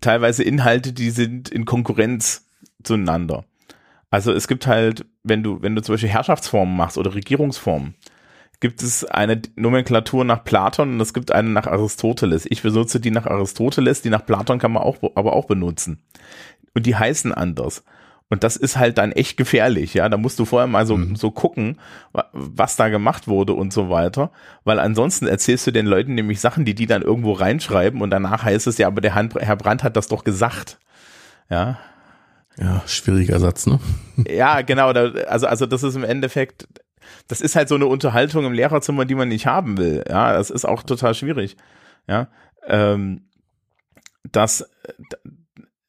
teilweise 0.00 0.42
Inhalte, 0.42 0.92
die 0.92 1.10
sind 1.10 1.48
in 1.48 1.64
Konkurrenz 1.64 2.45
zueinander. 2.86 3.44
Also 4.10 4.32
es 4.32 4.48
gibt 4.48 4.66
halt, 4.66 5.04
wenn 5.24 5.42
du, 5.42 5.60
wenn 5.62 5.74
du 5.74 5.82
zum 5.82 5.94
Beispiel 5.94 6.08
Herrschaftsformen 6.08 6.76
machst 6.76 6.96
oder 6.96 7.14
Regierungsformen, 7.14 7.94
gibt 8.60 8.82
es 8.82 9.04
eine 9.04 9.42
Nomenklatur 9.56 10.24
nach 10.24 10.44
Platon 10.44 10.94
und 10.94 11.00
es 11.00 11.12
gibt 11.12 11.30
eine 11.32 11.50
nach 11.50 11.66
Aristoteles. 11.66 12.46
Ich 12.48 12.62
benutze 12.62 13.00
die 13.00 13.10
nach 13.10 13.26
Aristoteles, 13.26 14.02
die 14.02 14.10
nach 14.10 14.24
Platon 14.24 14.58
kann 14.58 14.72
man 14.72 14.82
auch, 14.82 14.96
aber 15.14 15.34
auch 15.34 15.46
benutzen. 15.46 16.02
Und 16.74 16.86
die 16.86 16.96
heißen 16.96 17.32
anders. 17.32 17.84
Und 18.28 18.42
das 18.42 18.56
ist 18.56 18.76
halt 18.76 18.98
dann 18.98 19.12
echt 19.12 19.36
gefährlich, 19.36 19.94
ja. 19.94 20.08
Da 20.08 20.16
musst 20.16 20.38
du 20.38 20.44
vorher 20.44 20.66
mal 20.66 20.84
so, 20.86 20.96
mhm. 20.96 21.14
so 21.14 21.30
gucken, 21.30 21.78
was 22.32 22.74
da 22.74 22.88
gemacht 22.88 23.28
wurde 23.28 23.52
und 23.52 23.72
so 23.72 23.88
weiter. 23.88 24.32
Weil 24.64 24.80
ansonsten 24.80 25.28
erzählst 25.28 25.66
du 25.66 25.70
den 25.70 25.86
Leuten 25.86 26.14
nämlich 26.14 26.40
Sachen, 26.40 26.64
die 26.64 26.74
die 26.74 26.86
dann 26.86 27.02
irgendwo 27.02 27.32
reinschreiben 27.32 28.00
und 28.02 28.10
danach 28.10 28.42
heißt 28.42 28.66
es 28.66 28.78
ja, 28.78 28.88
aber 28.88 29.00
der 29.00 29.14
Herr 29.14 29.56
Brandt 29.56 29.84
hat 29.84 29.96
das 29.96 30.08
doch 30.08 30.24
gesagt. 30.24 30.78
Ja. 31.50 31.78
Ja, 32.58 32.82
schwieriger 32.86 33.38
Satz, 33.38 33.66
ne? 33.66 33.78
Ja, 34.28 34.62
genau. 34.62 34.92
Da, 34.92 35.10
also, 35.28 35.46
also 35.46 35.66
das 35.66 35.82
ist 35.82 35.94
im 35.94 36.04
Endeffekt, 36.04 36.66
das 37.28 37.40
ist 37.40 37.54
halt 37.54 37.68
so 37.68 37.74
eine 37.74 37.86
Unterhaltung 37.86 38.44
im 38.46 38.52
Lehrerzimmer, 38.52 39.04
die 39.04 39.14
man 39.14 39.28
nicht 39.28 39.46
haben 39.46 39.76
will. 39.76 40.04
Ja, 40.08 40.32
das 40.32 40.50
ist 40.50 40.64
auch 40.64 40.82
total 40.82 41.14
schwierig. 41.14 41.56
Ja, 42.08 42.28
ähm, 42.66 43.22
das 44.32 44.68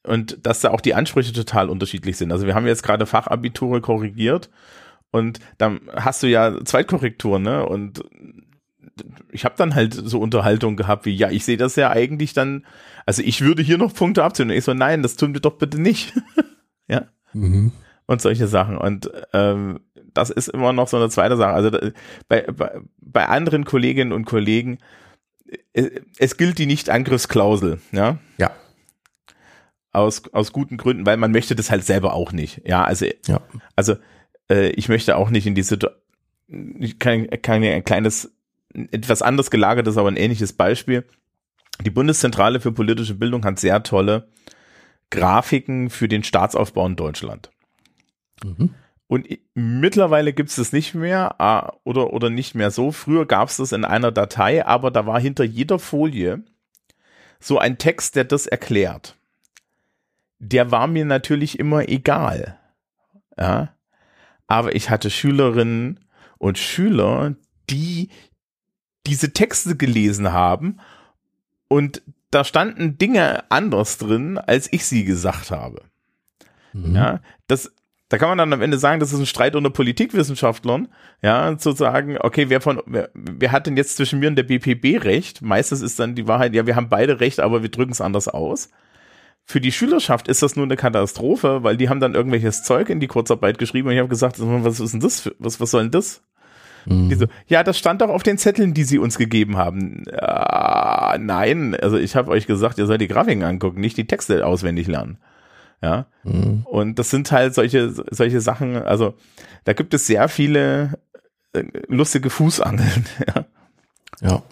und 0.02 0.46
dass 0.46 0.60
da 0.60 0.70
auch 0.70 0.80
die 0.80 0.94
Ansprüche 0.94 1.32
total 1.32 1.68
unterschiedlich 1.68 2.16
sind. 2.16 2.32
Also 2.32 2.46
wir 2.46 2.54
haben 2.54 2.66
jetzt 2.66 2.82
gerade 2.82 3.06
Fachabiture 3.06 3.80
korrigiert 3.80 4.48
und 5.10 5.40
dann 5.58 5.80
hast 5.94 6.22
du 6.22 6.26
ja 6.26 6.64
Zweitkorrektur, 6.64 7.38
ne? 7.38 7.66
Und 7.66 8.02
ich 9.30 9.44
habe 9.44 9.54
dann 9.56 9.74
halt 9.74 9.94
so 9.94 10.18
Unterhaltung 10.20 10.76
gehabt 10.76 11.06
wie, 11.06 11.14
ja, 11.14 11.30
ich 11.30 11.44
sehe 11.44 11.56
das 11.56 11.76
ja 11.76 11.90
eigentlich 11.90 12.32
dann, 12.32 12.66
also 13.06 13.22
ich 13.22 13.40
würde 13.40 13.62
hier 13.62 13.78
noch 13.78 13.94
Punkte 13.94 14.24
abziehen. 14.24 14.50
Und 14.50 14.56
ich 14.56 14.64
so, 14.64 14.74
nein, 14.74 15.02
das 15.02 15.16
tun 15.16 15.34
wir 15.34 15.40
doch 15.40 15.58
bitte 15.58 15.80
nicht. 15.80 16.14
ja. 16.88 17.06
Mhm. 17.32 17.72
Und 18.06 18.22
solche 18.22 18.48
Sachen. 18.48 18.78
Und 18.78 19.10
ähm, 19.34 19.80
das 20.14 20.30
ist 20.30 20.48
immer 20.48 20.72
noch 20.72 20.88
so 20.88 20.96
eine 20.96 21.10
zweite 21.10 21.36
Sache. 21.36 21.52
Also 21.52 21.70
bei, 22.28 22.42
bei, 22.42 22.80
bei 23.00 23.26
anderen 23.26 23.64
Kolleginnen 23.64 24.12
und 24.12 24.24
Kollegen, 24.24 24.78
es, 25.72 25.86
äh, 25.86 26.00
es 26.18 26.36
gilt 26.36 26.58
die 26.58 26.66
Nicht-Angriffsklausel, 26.66 27.80
ja. 27.92 28.18
Ja. 28.38 28.50
Aus, 29.92 30.22
aus 30.32 30.52
guten 30.52 30.76
Gründen, 30.76 31.06
weil 31.06 31.16
man 31.16 31.32
möchte 31.32 31.54
das 31.54 31.70
halt 31.70 31.84
selber 31.84 32.14
auch 32.14 32.32
nicht. 32.32 32.62
Ja, 32.66 32.84
also, 32.84 33.06
ja. 33.26 33.40
also 33.74 33.96
äh, 34.50 34.70
ich 34.70 34.88
möchte 34.88 35.16
auch 35.16 35.30
nicht 35.30 35.46
in 35.46 35.54
die 35.54 35.62
Situation, 35.62 36.00
ich 36.78 36.98
kann, 36.98 37.28
kann 37.42 37.62
ein 37.62 37.84
kleines, 37.84 38.32
etwas 38.72 39.22
anders 39.22 39.50
gelagertes, 39.50 39.96
aber 39.96 40.08
ein 40.08 40.16
ähnliches 40.16 40.52
Beispiel. 40.52 41.04
Die 41.84 41.90
Bundeszentrale 41.90 42.60
für 42.60 42.72
politische 42.72 43.14
Bildung 43.14 43.44
hat 43.44 43.58
sehr 43.58 43.82
tolle 43.82 44.28
Grafiken 45.10 45.90
für 45.90 46.08
den 46.08 46.22
Staatsaufbau 46.22 46.86
in 46.86 46.96
Deutschland. 46.96 47.50
Mhm. 48.44 48.74
Und 49.06 49.26
mittlerweile 49.54 50.34
gibt 50.34 50.50
es 50.50 50.56
das 50.56 50.72
nicht 50.72 50.94
mehr 50.94 51.40
ah, 51.40 51.72
oder, 51.84 52.12
oder 52.12 52.28
nicht 52.28 52.54
mehr 52.54 52.70
so. 52.70 52.92
Früher 52.92 53.24
gab 53.24 53.48
es 53.48 53.56
das 53.56 53.72
in 53.72 53.86
einer 53.86 54.12
Datei, 54.12 54.66
aber 54.66 54.90
da 54.90 55.06
war 55.06 55.18
hinter 55.18 55.44
jeder 55.44 55.78
Folie 55.78 56.44
so 57.40 57.58
ein 57.58 57.78
Text, 57.78 58.16
der 58.16 58.24
das 58.24 58.46
erklärt. 58.46 59.16
Der 60.40 60.70
war 60.70 60.86
mir 60.86 61.06
natürlich 61.06 61.58
immer 61.58 61.88
egal. 61.88 62.58
Ja. 63.38 63.72
Aber 64.46 64.74
ich 64.74 64.90
hatte 64.90 65.10
Schülerinnen 65.10 66.00
und 66.36 66.58
Schüler, 66.58 67.34
die 67.70 68.10
diese 69.06 69.32
Texte 69.32 69.76
gelesen 69.76 70.32
haben 70.32 70.80
und 71.68 72.02
da 72.30 72.44
standen 72.44 72.98
Dinge 72.98 73.50
anders 73.50 73.98
drin, 73.98 74.38
als 74.38 74.72
ich 74.72 74.86
sie 74.86 75.04
gesagt 75.04 75.50
habe. 75.50 75.82
Mhm. 76.72 76.94
Ja, 76.94 77.20
das, 77.46 77.72
da 78.08 78.18
kann 78.18 78.28
man 78.28 78.38
dann 78.38 78.52
am 78.52 78.62
Ende 78.62 78.78
sagen, 78.78 79.00
das 79.00 79.12
ist 79.12 79.18
ein 79.18 79.26
Streit 79.26 79.54
unter 79.54 79.70
Politikwissenschaftlern, 79.70 80.88
ja, 81.22 81.56
zu 81.58 81.72
sagen, 81.72 82.16
okay, 82.20 82.48
wer 82.48 82.60
von, 82.60 82.82
wer, 82.86 83.10
wer 83.14 83.52
hat 83.52 83.66
denn 83.66 83.76
jetzt 83.76 83.96
zwischen 83.96 84.18
mir 84.18 84.28
und 84.28 84.36
der 84.36 84.44
BPB 84.44 85.04
recht? 85.04 85.42
Meistens 85.42 85.82
ist 85.82 85.98
dann 85.98 86.14
die 86.14 86.26
Wahrheit, 86.26 86.54
ja, 86.54 86.66
wir 86.66 86.76
haben 86.76 86.88
beide 86.88 87.20
recht, 87.20 87.40
aber 87.40 87.62
wir 87.62 87.70
drücken 87.70 87.92
es 87.92 88.00
anders 88.00 88.28
aus. 88.28 88.70
Für 89.44 89.60
die 89.60 89.72
Schülerschaft 89.72 90.28
ist 90.28 90.42
das 90.42 90.56
nur 90.56 90.66
eine 90.66 90.76
Katastrophe, 90.76 91.62
weil 91.62 91.76
die 91.78 91.88
haben 91.88 92.00
dann 92.00 92.14
irgendwelches 92.14 92.62
Zeug 92.62 92.90
in 92.90 93.00
die 93.00 93.06
Kurzarbeit 93.06 93.58
geschrieben 93.58 93.88
und 93.88 93.94
ich 93.94 94.00
habe 94.00 94.08
gesagt, 94.08 94.36
was 94.38 94.80
ist 94.80 94.92
denn 94.92 95.00
das? 95.00 95.20
Für, 95.20 95.34
was, 95.38 95.58
was 95.60 95.70
soll 95.70 95.82
denn 95.84 95.90
das? 95.90 96.22
Mhm. 96.86 97.14
So, 97.14 97.26
ja, 97.46 97.62
das 97.62 97.78
stand 97.78 98.00
doch 98.00 98.08
auf 98.08 98.22
den 98.22 98.38
Zetteln, 98.38 98.74
die 98.74 98.84
sie 98.84 98.98
uns 98.98 99.18
gegeben 99.18 99.56
haben. 99.56 100.04
Nein, 101.18 101.74
also 101.74 101.96
ich 101.96 102.16
habe 102.16 102.30
euch 102.30 102.46
gesagt, 102.46 102.78
ihr 102.78 102.86
sollt 102.86 103.00
die 103.00 103.08
Grafiken 103.08 103.44
angucken, 103.44 103.80
nicht 103.80 103.96
die 103.96 104.06
Texte 104.06 104.44
auswendig 104.44 104.86
lernen. 104.86 105.18
Ja. 105.82 106.06
Mhm. 106.24 106.62
Und 106.64 106.98
das 106.98 107.10
sind 107.10 107.30
halt 107.30 107.54
solche, 107.54 107.90
solche 108.10 108.40
Sachen, 108.40 108.76
also 108.76 109.14
da 109.64 109.72
gibt 109.72 109.94
es 109.94 110.06
sehr 110.06 110.28
viele 110.28 110.98
äh, 111.52 111.62
lustige 111.88 112.30
Fußangeln. 112.30 113.06
Ja. 113.26 113.44
Ja. 114.20 114.42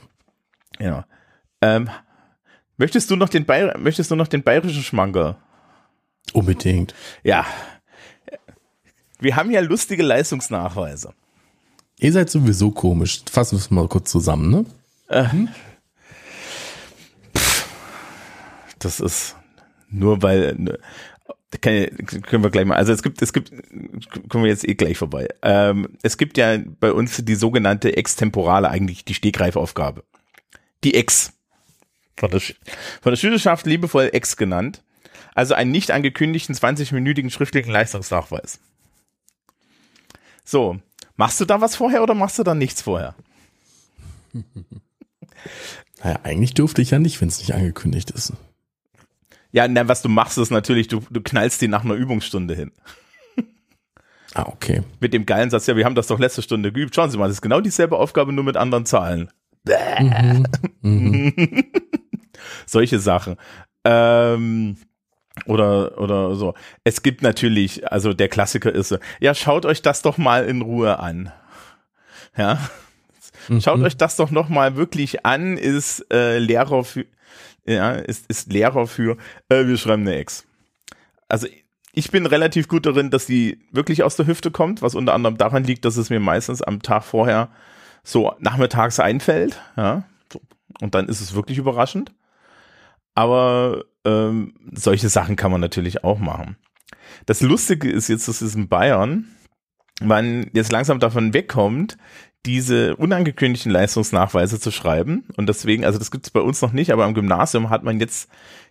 ja. 0.78 1.06
Ähm, 1.60 1.88
möchtest 2.76 3.10
du 3.10 3.16
noch 3.16 3.28
den 3.28 3.44
Bayer 3.46 3.76
möchtest 3.78 4.12
du 4.12 4.14
noch 4.14 4.28
den 4.28 4.44
bayerischen 4.44 4.84
Schmankerl? 4.84 5.36
Unbedingt. 6.32 6.94
Ja. 7.24 7.44
Wir 9.18 9.34
haben 9.34 9.50
ja 9.50 9.60
lustige 9.60 10.04
Leistungsnachweise. 10.04 11.14
Ihr 11.98 12.12
seid 12.12 12.30
sowieso 12.30 12.70
komisch. 12.70 13.22
Fassen 13.30 13.56
wir 13.56 13.60
es 13.60 13.70
mal 13.70 13.88
kurz 13.88 14.10
zusammen, 14.10 14.50
ne? 14.50 14.66
Äh, 15.08 15.28
das 18.86 19.00
ist 19.00 19.36
nur 19.88 20.22
weil 20.22 20.54
ne, 20.54 20.78
können 21.60 22.42
wir 22.42 22.50
gleich 22.50 22.64
mal. 22.64 22.76
Also 22.76 22.92
es 22.92 23.02
gibt, 23.02 23.20
es 23.20 23.32
gibt, 23.32 23.50
kommen 24.28 24.44
wir 24.44 24.50
jetzt 24.50 24.66
eh 24.66 24.74
gleich 24.74 24.98
vorbei. 24.98 25.28
Ähm, 25.42 25.96
es 26.02 26.18
gibt 26.18 26.38
ja 26.38 26.58
bei 26.80 26.92
uns 26.92 27.24
die 27.24 27.34
sogenannte 27.34 27.96
extemporale, 27.96 28.68
eigentlich 28.68 29.04
die 29.04 29.14
Stegreifaufgabe. 29.14 30.04
Die 30.84 30.94
Ex. 30.94 31.32
Von 32.16 32.30
der, 32.30 32.40
von 32.40 33.12
der 33.12 33.16
Schülerschaft 33.16 33.66
liebevoll 33.66 34.10
Ex 34.12 34.36
genannt. 34.36 34.82
Also 35.34 35.54
einen 35.54 35.70
nicht 35.70 35.90
angekündigten 35.90 36.54
20-minütigen 36.54 37.30
schriftlichen 37.30 37.70
Leistungsnachweis. 37.70 38.60
So, 40.44 40.78
machst 41.16 41.40
du 41.40 41.44
da 41.44 41.60
was 41.60 41.76
vorher 41.76 42.02
oder 42.02 42.14
machst 42.14 42.38
du 42.38 42.42
da 42.42 42.54
nichts 42.54 42.82
vorher? 42.82 43.14
Naja, 46.02 46.20
eigentlich 46.24 46.54
durfte 46.54 46.82
ich 46.82 46.90
ja 46.90 46.98
nicht, 46.98 47.20
wenn 47.20 47.28
es 47.28 47.38
nicht 47.38 47.54
angekündigt 47.54 48.10
ist. 48.10 48.32
Ja, 49.52 49.66
na, 49.68 49.88
was 49.88 50.02
du 50.02 50.08
machst, 50.08 50.38
ist 50.38 50.50
natürlich, 50.50 50.88
du, 50.88 51.02
du 51.10 51.20
knallst 51.20 51.62
die 51.62 51.68
nach 51.68 51.84
einer 51.84 51.94
Übungsstunde 51.94 52.54
hin. 52.54 52.72
Ah, 54.34 54.44
okay. 54.48 54.82
Mit 55.00 55.14
dem 55.14 55.24
geilen 55.24 55.48
Satz, 55.48 55.66
ja, 55.66 55.76
wir 55.76 55.86
haben 55.86 55.94
das 55.94 56.08
doch 56.08 56.18
letzte 56.18 56.42
Stunde 56.42 56.70
geübt. 56.70 56.94
Schauen 56.94 57.10
Sie 57.10 57.16
mal, 57.16 57.26
das 57.26 57.38
ist 57.38 57.42
genau 57.42 57.60
dieselbe 57.60 57.96
Aufgabe, 57.96 58.34
nur 58.34 58.44
mit 58.44 58.58
anderen 58.58 58.84
Zahlen. 58.84 59.30
Mhm. 59.98 60.46
Mhm. 60.82 61.64
Solche 62.66 62.98
Sachen. 62.98 63.36
Ähm, 63.84 64.76
oder, 65.46 65.98
oder 65.98 66.34
so. 66.34 66.54
Es 66.84 67.02
gibt 67.02 67.22
natürlich, 67.22 67.90
also 67.90 68.12
der 68.12 68.28
Klassiker 68.28 68.72
ist, 68.72 68.98
ja, 69.20 69.34
schaut 69.34 69.64
euch 69.64 69.80
das 69.80 70.02
doch 70.02 70.18
mal 70.18 70.44
in 70.44 70.62
Ruhe 70.62 70.98
an. 70.98 71.32
Ja. 72.36 72.58
Mhm. 73.48 73.60
Schaut 73.60 73.80
euch 73.80 73.96
das 73.96 74.16
doch 74.16 74.30
noch 74.30 74.48
mal 74.48 74.76
wirklich 74.76 75.24
an, 75.24 75.56
ist 75.56 76.04
äh, 76.12 76.38
Lehrer 76.38 76.84
für, 76.84 77.06
ja, 77.66 77.92
ist, 77.92 78.26
ist 78.28 78.52
Lehrer 78.52 78.86
für, 78.86 79.16
äh, 79.48 79.66
wir 79.66 79.76
schreiben 79.76 80.02
eine 80.02 80.16
Ex. 80.16 80.46
Also 81.28 81.48
ich 81.92 82.10
bin 82.10 82.26
relativ 82.26 82.68
gut 82.68 82.86
darin, 82.86 83.10
dass 83.10 83.26
die 83.26 83.58
wirklich 83.72 84.02
aus 84.02 84.16
der 84.16 84.26
Hüfte 84.26 84.50
kommt, 84.50 84.82
was 84.82 84.94
unter 84.94 85.14
anderem 85.14 85.38
daran 85.38 85.64
liegt, 85.64 85.84
dass 85.84 85.96
es 85.96 86.10
mir 86.10 86.20
meistens 86.20 86.62
am 86.62 86.82
Tag 86.82 87.04
vorher 87.04 87.48
so 88.04 88.34
nachmittags 88.38 89.00
einfällt, 89.00 89.60
ja. 89.76 90.04
Und 90.80 90.94
dann 90.94 91.08
ist 91.08 91.22
es 91.22 91.34
wirklich 91.34 91.56
überraschend. 91.56 92.12
Aber 93.14 93.84
ähm, 94.04 94.52
solche 94.72 95.08
Sachen 95.08 95.36
kann 95.36 95.50
man 95.50 95.62
natürlich 95.62 96.04
auch 96.04 96.18
machen. 96.18 96.56
Das 97.24 97.40
Lustige 97.40 97.90
ist 97.90 98.08
jetzt, 98.08 98.28
dass 98.28 98.42
es 98.42 98.54
in 98.54 98.68
Bayern 98.68 99.24
man 100.02 100.50
jetzt 100.52 100.72
langsam 100.72 101.00
davon 101.00 101.32
wegkommt, 101.32 101.96
diese 102.46 102.96
unangekündigten 102.96 103.72
Leistungsnachweise 103.72 104.60
zu 104.60 104.70
schreiben. 104.70 105.24
Und 105.36 105.48
deswegen, 105.48 105.84
also 105.84 105.98
das 105.98 106.10
gibt 106.10 106.26
es 106.26 106.30
bei 106.30 106.40
uns 106.40 106.62
noch 106.62 106.72
nicht, 106.72 106.92
aber 106.92 107.04
am 107.04 107.14
Gymnasium 107.14 107.68
hat 107.70 107.82
man 107.82 108.00
jetzt 108.00 108.30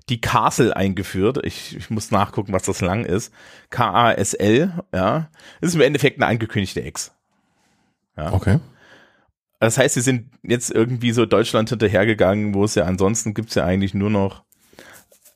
die 0.09 0.21
Castle 0.21 0.75
eingeführt. 0.75 1.39
Ich, 1.43 1.75
ich 1.75 1.89
muss 1.89 2.11
nachgucken, 2.11 2.53
was 2.53 2.63
das 2.63 2.81
lang 2.81 3.05
ist. 3.05 3.33
K-A-S-L, 3.69 4.83
ja. 4.93 5.29
Das 5.59 5.69
ist 5.69 5.75
im 5.75 5.81
Endeffekt 5.81 6.21
eine 6.21 6.27
angekündigte 6.27 6.83
Ex. 6.83 7.13
Ja. 8.17 8.33
Okay. 8.33 8.59
Das 9.59 9.77
heißt, 9.77 9.95
sie 9.95 10.01
sind 10.01 10.31
jetzt 10.43 10.71
irgendwie 10.71 11.11
so 11.11 11.25
Deutschland 11.25 11.69
hinterhergegangen, 11.69 12.53
wo 12.53 12.63
es 12.63 12.75
ja 12.75 12.85
ansonsten 12.85 13.33
gibt 13.33 13.49
es 13.49 13.55
ja 13.55 13.65
eigentlich 13.65 13.93
nur 13.93 14.09
noch 14.09 14.43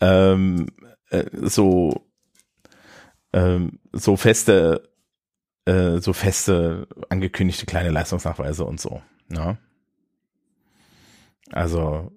ähm, 0.01 0.67
äh, 1.09 1.25
so 1.33 2.05
ähm, 3.33 3.79
so 3.91 4.15
feste 4.17 4.88
äh, 5.69 6.01
so 6.01 6.13
feste 6.13 6.87
angekündigte 7.09 7.65
kleine 7.65 7.91
Leistungsnachweise 7.91 8.65
und 8.65 8.79
so. 8.79 9.01
Ne? 9.27 9.57
Also 11.51 12.11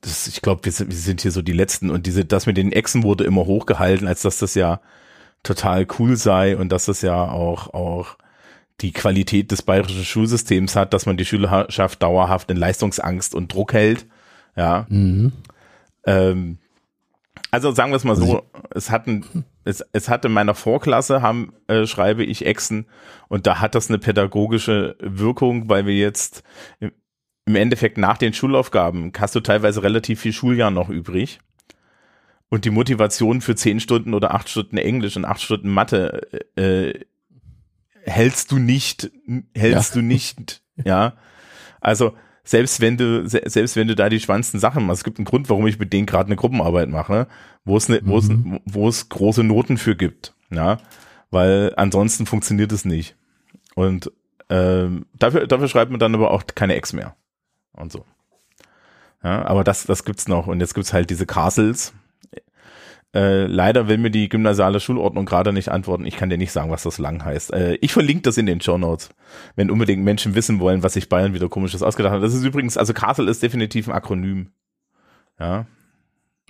das, 0.00 0.26
ich 0.26 0.40
glaube, 0.40 0.64
wir, 0.64 0.72
wir, 0.72 0.96
sind 0.96 1.20
hier 1.20 1.32
so 1.32 1.42
die 1.42 1.52
letzten 1.52 1.90
und 1.90 2.06
diese, 2.06 2.24
das 2.24 2.46
mit 2.46 2.56
den 2.56 2.72
Echsen 2.72 3.02
wurde 3.02 3.24
immer 3.24 3.44
hochgehalten, 3.46 4.06
als 4.06 4.22
dass 4.22 4.38
das 4.38 4.54
ja 4.54 4.80
total 5.42 5.86
cool 5.98 6.16
sei 6.16 6.56
und 6.56 6.70
dass 6.70 6.86
das 6.86 7.02
ja 7.02 7.30
auch 7.30 7.74
auch 7.74 8.16
die 8.80 8.92
Qualität 8.92 9.50
des 9.50 9.62
bayerischen 9.62 10.04
Schulsystems 10.04 10.76
hat, 10.76 10.94
dass 10.94 11.04
man 11.04 11.16
die 11.16 11.24
Schülerschaft 11.24 12.02
dauerhaft 12.02 12.50
in 12.50 12.56
Leistungsangst 12.56 13.34
und 13.34 13.52
Druck 13.52 13.72
hält. 13.72 14.06
Ja. 14.56 14.86
Mhm. 14.88 15.32
Ähm, 16.06 16.58
also 17.50 17.72
sagen 17.72 17.90
wir 17.92 17.96
es 17.96 18.04
mal 18.04 18.16
so, 18.16 18.42
es 18.70 18.90
hatten, 18.90 19.44
es, 19.64 19.84
es 19.92 20.08
hat 20.08 20.24
in 20.24 20.32
meiner 20.32 20.54
Vorklasse 20.54 21.22
haben, 21.22 21.52
äh, 21.66 21.86
schreibe 21.86 22.24
ich 22.24 22.44
Echsen 22.44 22.86
und 23.28 23.46
da 23.46 23.60
hat 23.60 23.74
das 23.74 23.88
eine 23.88 23.98
pädagogische 23.98 24.96
Wirkung, 25.00 25.68
weil 25.68 25.86
wir 25.86 25.94
jetzt 25.94 26.42
im, 26.80 26.92
im 27.46 27.56
Endeffekt 27.56 27.96
nach 27.96 28.18
den 28.18 28.32
Schulaufgaben 28.32 29.12
hast 29.18 29.34
du 29.34 29.40
teilweise 29.40 29.82
relativ 29.82 30.20
viel 30.20 30.32
Schuljahr 30.32 30.70
noch 30.70 30.90
übrig. 30.90 31.40
Und 32.50 32.64
die 32.64 32.70
Motivation 32.70 33.42
für 33.42 33.56
zehn 33.56 33.78
Stunden 33.78 34.14
oder 34.14 34.34
acht 34.34 34.48
Stunden 34.48 34.78
Englisch 34.78 35.16
und 35.16 35.26
acht 35.26 35.42
Stunden 35.42 35.68
Mathe 35.68 36.22
äh, 36.56 37.04
hältst 38.02 38.52
du 38.52 38.58
nicht, 38.58 39.10
hältst 39.54 39.94
ja. 39.94 40.00
du 40.00 40.06
nicht, 40.06 40.62
ja. 40.84 41.14
Also 41.80 42.14
selbst 42.48 42.80
wenn 42.80 42.96
du, 42.96 43.28
selbst 43.28 43.76
wenn 43.76 43.88
du 43.88 43.94
da 43.94 44.08
die 44.08 44.20
spannendsten 44.20 44.58
Sachen 44.58 44.86
machst, 44.86 45.00
es 45.00 45.04
gibt 45.04 45.18
einen 45.18 45.26
Grund, 45.26 45.50
warum 45.50 45.66
ich 45.66 45.78
mit 45.78 45.92
denen 45.92 46.06
gerade 46.06 46.28
eine 46.28 46.36
Gruppenarbeit 46.36 46.88
mache, 46.88 47.26
wo 47.66 47.76
es, 47.76 47.90
ne, 47.90 48.00
wo 48.04 48.16
es, 48.16 48.28
mhm. 48.28 48.58
wo 48.64 48.88
es 48.88 49.10
große 49.10 49.44
Noten 49.44 49.76
für 49.76 49.94
gibt, 49.94 50.34
ja, 50.50 50.78
weil 51.30 51.74
ansonsten 51.76 52.24
funktioniert 52.24 52.72
es 52.72 52.86
nicht. 52.86 53.16
Und 53.74 54.10
ähm, 54.48 55.04
dafür, 55.12 55.46
dafür 55.46 55.68
schreibt 55.68 55.90
man 55.90 56.00
dann 56.00 56.14
aber 56.14 56.30
auch 56.30 56.42
keine 56.54 56.74
Ex 56.74 56.94
mehr 56.94 57.16
und 57.72 57.92
so. 57.92 58.06
Ja, 59.22 59.44
aber 59.44 59.62
das, 59.62 59.84
das 59.84 60.06
gibt's 60.06 60.26
noch. 60.26 60.46
Und 60.46 60.60
jetzt 60.60 60.74
gibt's 60.74 60.94
halt 60.94 61.10
diese 61.10 61.26
Castles, 61.26 61.92
äh, 63.14 63.46
leider 63.46 63.88
will 63.88 63.98
mir 63.98 64.10
die 64.10 64.28
gymnasiale 64.28 64.80
Schulordnung 64.80 65.24
gerade 65.24 65.52
nicht 65.52 65.70
antworten. 65.70 66.04
Ich 66.04 66.16
kann 66.16 66.28
dir 66.28 66.36
nicht 66.36 66.52
sagen, 66.52 66.70
was 66.70 66.82
das 66.82 66.98
lang 66.98 67.24
heißt. 67.24 67.52
Äh, 67.52 67.74
ich 67.76 67.92
verlinke 67.92 68.22
das 68.22 68.36
in 68.36 68.46
den 68.46 68.60
Show 68.60 68.76
Notes, 68.76 69.10
wenn 69.56 69.70
unbedingt 69.70 70.04
Menschen 70.04 70.34
wissen 70.34 70.60
wollen, 70.60 70.82
was 70.82 70.92
sich 70.92 71.08
Bayern 71.08 71.32
wieder 71.32 71.48
komisches 71.48 71.82
ausgedacht 71.82 72.14
hat. 72.14 72.22
Das 72.22 72.34
ist 72.34 72.44
übrigens, 72.44 72.76
also 72.76 72.92
Castle 72.92 73.30
ist 73.30 73.42
definitiv 73.42 73.88
ein 73.88 73.94
Akronym. 73.94 74.52
Ja. 75.40 75.66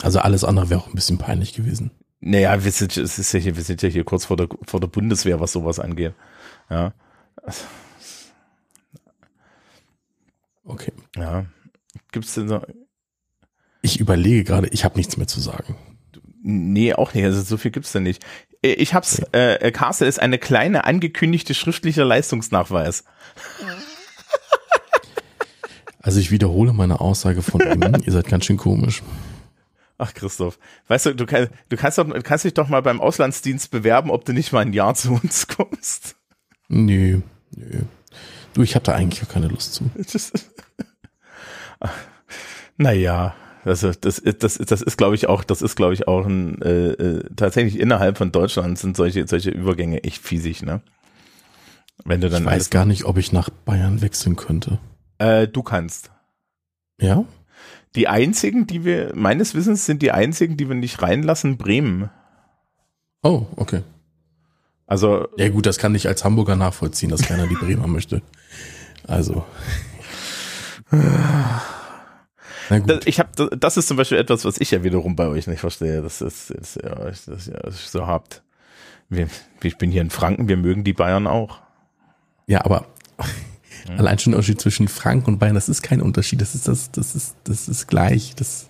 Also 0.02 0.18
alles 0.18 0.44
andere 0.44 0.70
wäre 0.70 0.80
auch 0.80 0.88
ein 0.88 0.94
bisschen 0.94 1.18
peinlich 1.18 1.52
gewesen. 1.52 1.92
Naja, 2.20 2.64
wir 2.64 2.72
sind, 2.72 2.96
es 2.96 3.18
ist 3.18 3.32
ja 3.32 3.38
hier, 3.38 3.56
wir 3.56 3.62
sind 3.62 3.82
ja 3.82 3.88
hier 3.88 4.04
kurz 4.04 4.24
vor 4.24 4.36
der, 4.36 4.48
vor 4.66 4.80
der 4.80 4.88
Bundeswehr, 4.88 5.38
was 5.38 5.52
sowas 5.52 5.78
angeht. 5.78 6.14
Ja. 6.68 6.92
Okay. 10.64 10.92
Ja. 11.16 11.46
Gibt's 12.10 12.34
denn 12.34 12.48
so? 12.48 12.60
Ich 13.82 14.00
überlege 14.00 14.44
gerade, 14.44 14.68
ich 14.68 14.84
habe 14.84 14.96
nichts 14.96 15.16
mehr 15.16 15.28
zu 15.28 15.40
sagen. 15.40 15.76
Nee, 16.50 16.94
auch 16.94 17.12
nicht. 17.12 17.26
Also 17.26 17.42
so 17.42 17.58
viel 17.58 17.70
gibt's 17.70 17.92
da 17.92 18.00
nicht. 18.00 18.24
Äh, 18.62 18.72
ich 18.72 18.94
hab's, 18.94 19.20
äh, 19.34 19.56
äh, 19.56 19.70
Castle 19.70 20.08
ist 20.08 20.18
eine 20.18 20.38
kleine 20.38 20.84
angekündigte 20.84 21.52
schriftliche 21.52 22.04
Leistungsnachweis. 22.04 23.04
Also 26.00 26.20
ich 26.20 26.30
wiederhole 26.30 26.72
meine 26.72 27.02
Aussage 27.02 27.42
von 27.42 27.60
ihm. 27.82 28.02
Ihr 28.02 28.12
seid 28.12 28.28
ganz 28.28 28.46
schön 28.46 28.56
komisch. 28.56 29.02
Ach, 29.98 30.14
Christoph. 30.14 30.58
Weißt 30.86 31.04
du, 31.04 31.14
du, 31.14 31.26
kann, 31.26 31.48
du 31.68 31.76
kannst, 31.76 31.98
doch, 31.98 32.06
kannst 32.22 32.46
dich 32.46 32.54
doch 32.54 32.68
mal 32.68 32.80
beim 32.80 33.02
Auslandsdienst 33.02 33.70
bewerben, 33.70 34.10
ob 34.10 34.24
du 34.24 34.32
nicht 34.32 34.50
mal 34.50 34.60
ein 34.60 34.72
Jahr 34.72 34.94
zu 34.94 35.12
uns 35.22 35.48
kommst. 35.48 36.16
Nö, 36.68 37.20
nö. 37.50 37.82
Du, 38.54 38.62
ich 38.62 38.74
hatte 38.74 38.94
eigentlich 38.94 39.22
auch 39.22 39.28
keine 39.28 39.48
Lust 39.48 39.74
zu. 39.74 39.90
naja, 42.78 43.34
also 43.68 43.92
das, 43.92 44.22
das, 44.22 44.58
das 44.58 44.82
ist, 44.82 44.96
glaube 44.96 45.14
ich, 45.14 45.28
auch, 45.28 45.44
das 45.44 45.62
ist, 45.62 45.76
glaube 45.76 45.94
ich, 45.94 46.08
auch 46.08 46.26
ein 46.26 46.60
äh, 46.62 46.88
äh, 46.92 47.24
tatsächlich 47.36 47.78
innerhalb 47.78 48.18
von 48.18 48.32
Deutschland 48.32 48.78
sind 48.78 48.96
solche, 48.96 49.26
solche 49.26 49.50
Übergänge 49.50 50.04
echt 50.04 50.22
fiesig, 50.22 50.62
ne? 50.62 50.80
Wenn 52.04 52.20
du 52.20 52.30
dann. 52.30 52.42
Ich 52.42 52.48
weiß 52.48 52.70
gar 52.70 52.84
nicht, 52.84 53.04
ob 53.04 53.18
ich 53.18 53.32
nach 53.32 53.50
Bayern 53.50 54.00
wechseln 54.00 54.36
könnte. 54.36 54.78
Äh, 55.18 55.48
du 55.48 55.62
kannst. 55.62 56.10
Ja? 57.00 57.24
Die 57.94 58.08
einzigen, 58.08 58.66
die 58.66 58.84
wir, 58.84 59.12
meines 59.14 59.54
Wissens 59.54 59.86
sind 59.86 60.02
die 60.02 60.12
einzigen, 60.12 60.56
die 60.56 60.68
wir 60.68 60.76
nicht 60.76 61.02
reinlassen, 61.02 61.56
Bremen. 61.56 62.10
Oh, 63.22 63.46
okay. 63.56 63.82
Also. 64.86 65.28
Ja, 65.36 65.48
gut, 65.48 65.66
das 65.66 65.78
kann 65.78 65.94
ich 65.94 66.06
als 66.06 66.24
Hamburger 66.24 66.56
nachvollziehen, 66.56 67.10
dass 67.10 67.22
keiner 67.22 67.46
die 67.46 67.56
Bremer 67.56 67.86
möchte. 67.86 68.22
Also. 69.06 69.44
Das, 72.68 73.06
ich 73.06 73.18
habe, 73.18 73.56
das 73.56 73.76
ist 73.76 73.88
zum 73.88 73.96
Beispiel 73.96 74.18
etwas, 74.18 74.44
was 74.44 74.58
ich 74.60 74.70
ja 74.70 74.82
wiederum 74.84 75.16
bei 75.16 75.26
euch 75.28 75.46
nicht 75.46 75.60
verstehe. 75.60 76.02
Das 76.02 76.20
ist, 76.20 76.50
das, 76.50 76.74
das, 76.74 77.24
das, 77.24 77.46
ja, 77.46 77.58
das 77.60 77.90
so 77.90 78.06
habt. 78.06 78.42
Wir, 79.08 79.28
ich 79.62 79.78
bin 79.78 79.90
hier 79.90 80.02
in 80.02 80.10
Franken, 80.10 80.48
wir 80.48 80.56
mögen 80.56 80.84
die 80.84 80.92
Bayern 80.92 81.26
auch. 81.26 81.60
Ja, 82.46 82.64
aber 82.64 82.86
allein 83.96 84.18
schon 84.18 84.32
der 84.32 84.38
Unterschied 84.38 84.60
zwischen 84.60 84.88
Franken 84.88 85.30
und 85.34 85.38
Bayern, 85.38 85.54
das 85.54 85.68
ist 85.68 85.82
kein 85.82 86.02
Unterschied. 86.02 86.40
Das 86.40 86.54
ist 86.54 86.68
das, 86.68 86.90
das 86.92 87.14
ist, 87.14 87.36
das 87.44 87.68
ist 87.68 87.86
gleich. 87.86 88.34
Das, 88.34 88.68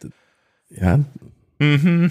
das 0.00 0.10
ja. 0.70 0.98
Mhm. 1.58 2.10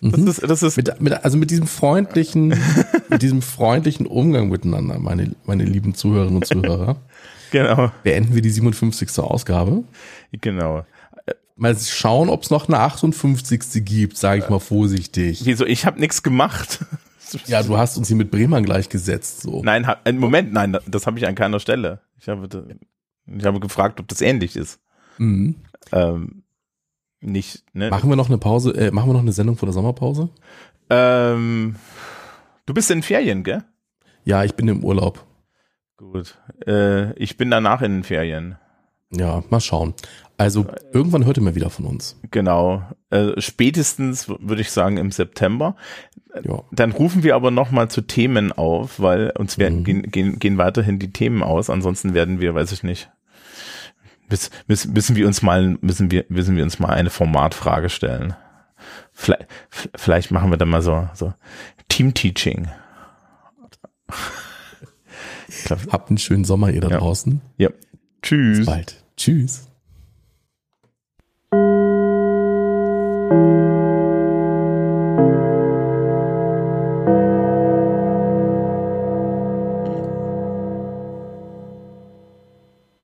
Das 0.00 0.20
Mhm. 0.20 0.28
ist, 0.28 0.42
das 0.42 0.62
ist, 0.62 0.76
Mit, 0.76 1.00
mit, 1.00 1.12
also 1.24 1.38
mit 1.38 1.50
diesem 1.50 1.66
freundlichen, 1.66 2.48
mit 3.08 3.22
diesem 3.22 3.42
freundlichen 3.42 4.06
Umgang 4.06 4.48
miteinander, 4.50 4.98
meine, 4.98 5.32
meine 5.46 5.64
lieben 5.64 5.94
Zuhörerinnen 5.94 6.36
und 6.36 6.46
Zuhörer, 6.46 6.96
genau, 7.50 7.90
beenden 8.02 8.34
wir 8.34 8.42
die 8.42 8.50
57. 8.50 9.18
Ausgabe. 9.18 9.84
genau. 10.32 10.84
Mal 11.58 11.74
schauen, 11.78 12.28
ob 12.28 12.42
es 12.42 12.50
noch 12.50 12.68
eine 12.68 12.78
58. 12.80 13.82
gibt, 13.84 14.18
sage 14.18 14.42
ich 14.42 14.50
mal 14.50 14.60
vorsichtig. 14.60 15.40
Wieso? 15.44 15.64
Ich 15.64 15.86
habe 15.86 15.98
nichts 16.00 16.22
gemacht. 16.22 16.84
Ja, 17.46 17.60
du 17.62 17.76
hast 17.76 17.96
uns 17.96 18.06
hier 18.06 18.16
mit 18.16 18.30
Bremen 18.30 18.64
gleichgesetzt. 18.64 19.40
So. 19.40 19.60
Nein, 19.64 19.84
einen 20.04 20.18
Moment, 20.18 20.52
nein, 20.52 20.78
das 20.86 21.08
habe 21.08 21.18
ich 21.18 21.26
an 21.26 21.34
keiner 21.34 21.58
Stelle. 21.58 22.00
Ich 22.20 22.28
habe, 22.28 22.48
ich 23.26 23.44
habe 23.44 23.58
gefragt, 23.58 23.98
ob 23.98 24.06
das 24.06 24.20
ähnlich 24.20 24.54
ist. 24.54 24.78
Mhm. 25.18 25.56
Ähm, 25.90 26.44
nicht, 27.20 27.64
ne? 27.72 27.90
Machen 27.90 28.08
wir 28.08 28.16
noch 28.16 28.28
eine 28.28 28.38
Pause, 28.38 28.70
äh, 28.76 28.90
machen 28.90 29.08
wir 29.08 29.14
noch 29.14 29.22
eine 29.22 29.32
Sendung 29.32 29.56
vor 29.56 29.66
der 29.66 29.72
Sommerpause? 29.72 30.28
Ähm, 30.88 31.76
du 32.66 32.74
bist 32.74 32.90
in 32.90 33.02
Ferien, 33.02 33.42
gell? 33.42 33.64
Ja, 34.24 34.44
ich 34.44 34.54
bin 34.54 34.68
im 34.68 34.84
Urlaub. 34.84 35.24
Gut. 35.96 36.38
Äh, 36.66 37.12
ich 37.14 37.36
bin 37.36 37.50
danach 37.50 37.82
in 37.82 37.92
den 37.92 38.04
Ferien. 38.04 38.56
Ja, 39.10 39.42
mal 39.50 39.60
schauen. 39.60 39.94
Also 40.36 40.66
irgendwann 40.92 41.24
hört 41.24 41.38
ihr 41.38 41.42
mal 41.42 41.54
wieder 41.54 41.70
von 41.70 41.86
uns. 41.86 42.20
Genau. 42.30 42.82
Äh, 43.10 43.40
spätestens 43.40 44.28
würde 44.28 44.60
ich 44.60 44.70
sagen 44.70 44.96
im 44.98 45.10
September. 45.10 45.76
Ja. 46.42 46.62
Dann 46.72 46.92
rufen 46.92 47.22
wir 47.22 47.34
aber 47.34 47.50
noch 47.50 47.70
mal 47.70 47.88
zu 47.88 48.02
Themen 48.02 48.52
auf, 48.52 49.00
weil 49.00 49.30
uns 49.38 49.56
werden, 49.58 49.78
Mhm. 49.78 49.84
gehen, 49.84 50.02
gehen, 50.10 50.38
gehen 50.38 50.58
weiterhin 50.58 50.98
die 50.98 51.12
Themen 51.12 51.42
aus. 51.42 51.70
Ansonsten 51.70 52.12
werden 52.12 52.40
wir, 52.40 52.54
weiß 52.54 52.72
ich 52.72 52.82
nicht, 52.82 53.10
müssen, 54.28 54.50
müssen, 54.66 54.92
müssen 54.92 55.16
wir 55.16 55.26
uns 55.26 55.40
mal, 55.40 55.78
müssen 55.80 56.10
wir, 56.10 56.26
müssen 56.28 56.56
wir 56.56 56.64
uns 56.64 56.78
mal 56.78 56.90
eine 56.90 57.10
Formatfrage 57.10 57.88
stellen. 57.88 58.34
Vielleicht, 59.12 59.46
vielleicht 59.94 60.30
machen 60.30 60.50
wir 60.50 60.58
dann 60.58 60.68
mal 60.68 60.82
so, 60.82 61.08
so 61.14 61.32
Team-Teaching. 61.88 62.68
Ich 63.70 63.80
glaub, 63.80 64.16
Habt 65.90 66.08
einen 66.10 66.18
schönen 66.18 66.44
Sommer, 66.44 66.70
ihr 66.70 66.80
da 66.80 66.88
Ja. 66.88 66.98
draußen. 66.98 67.40
ja. 67.58 67.70
Tschüss. 68.22 68.66
Bald. 68.66 69.04
Tschüss. 69.16 69.65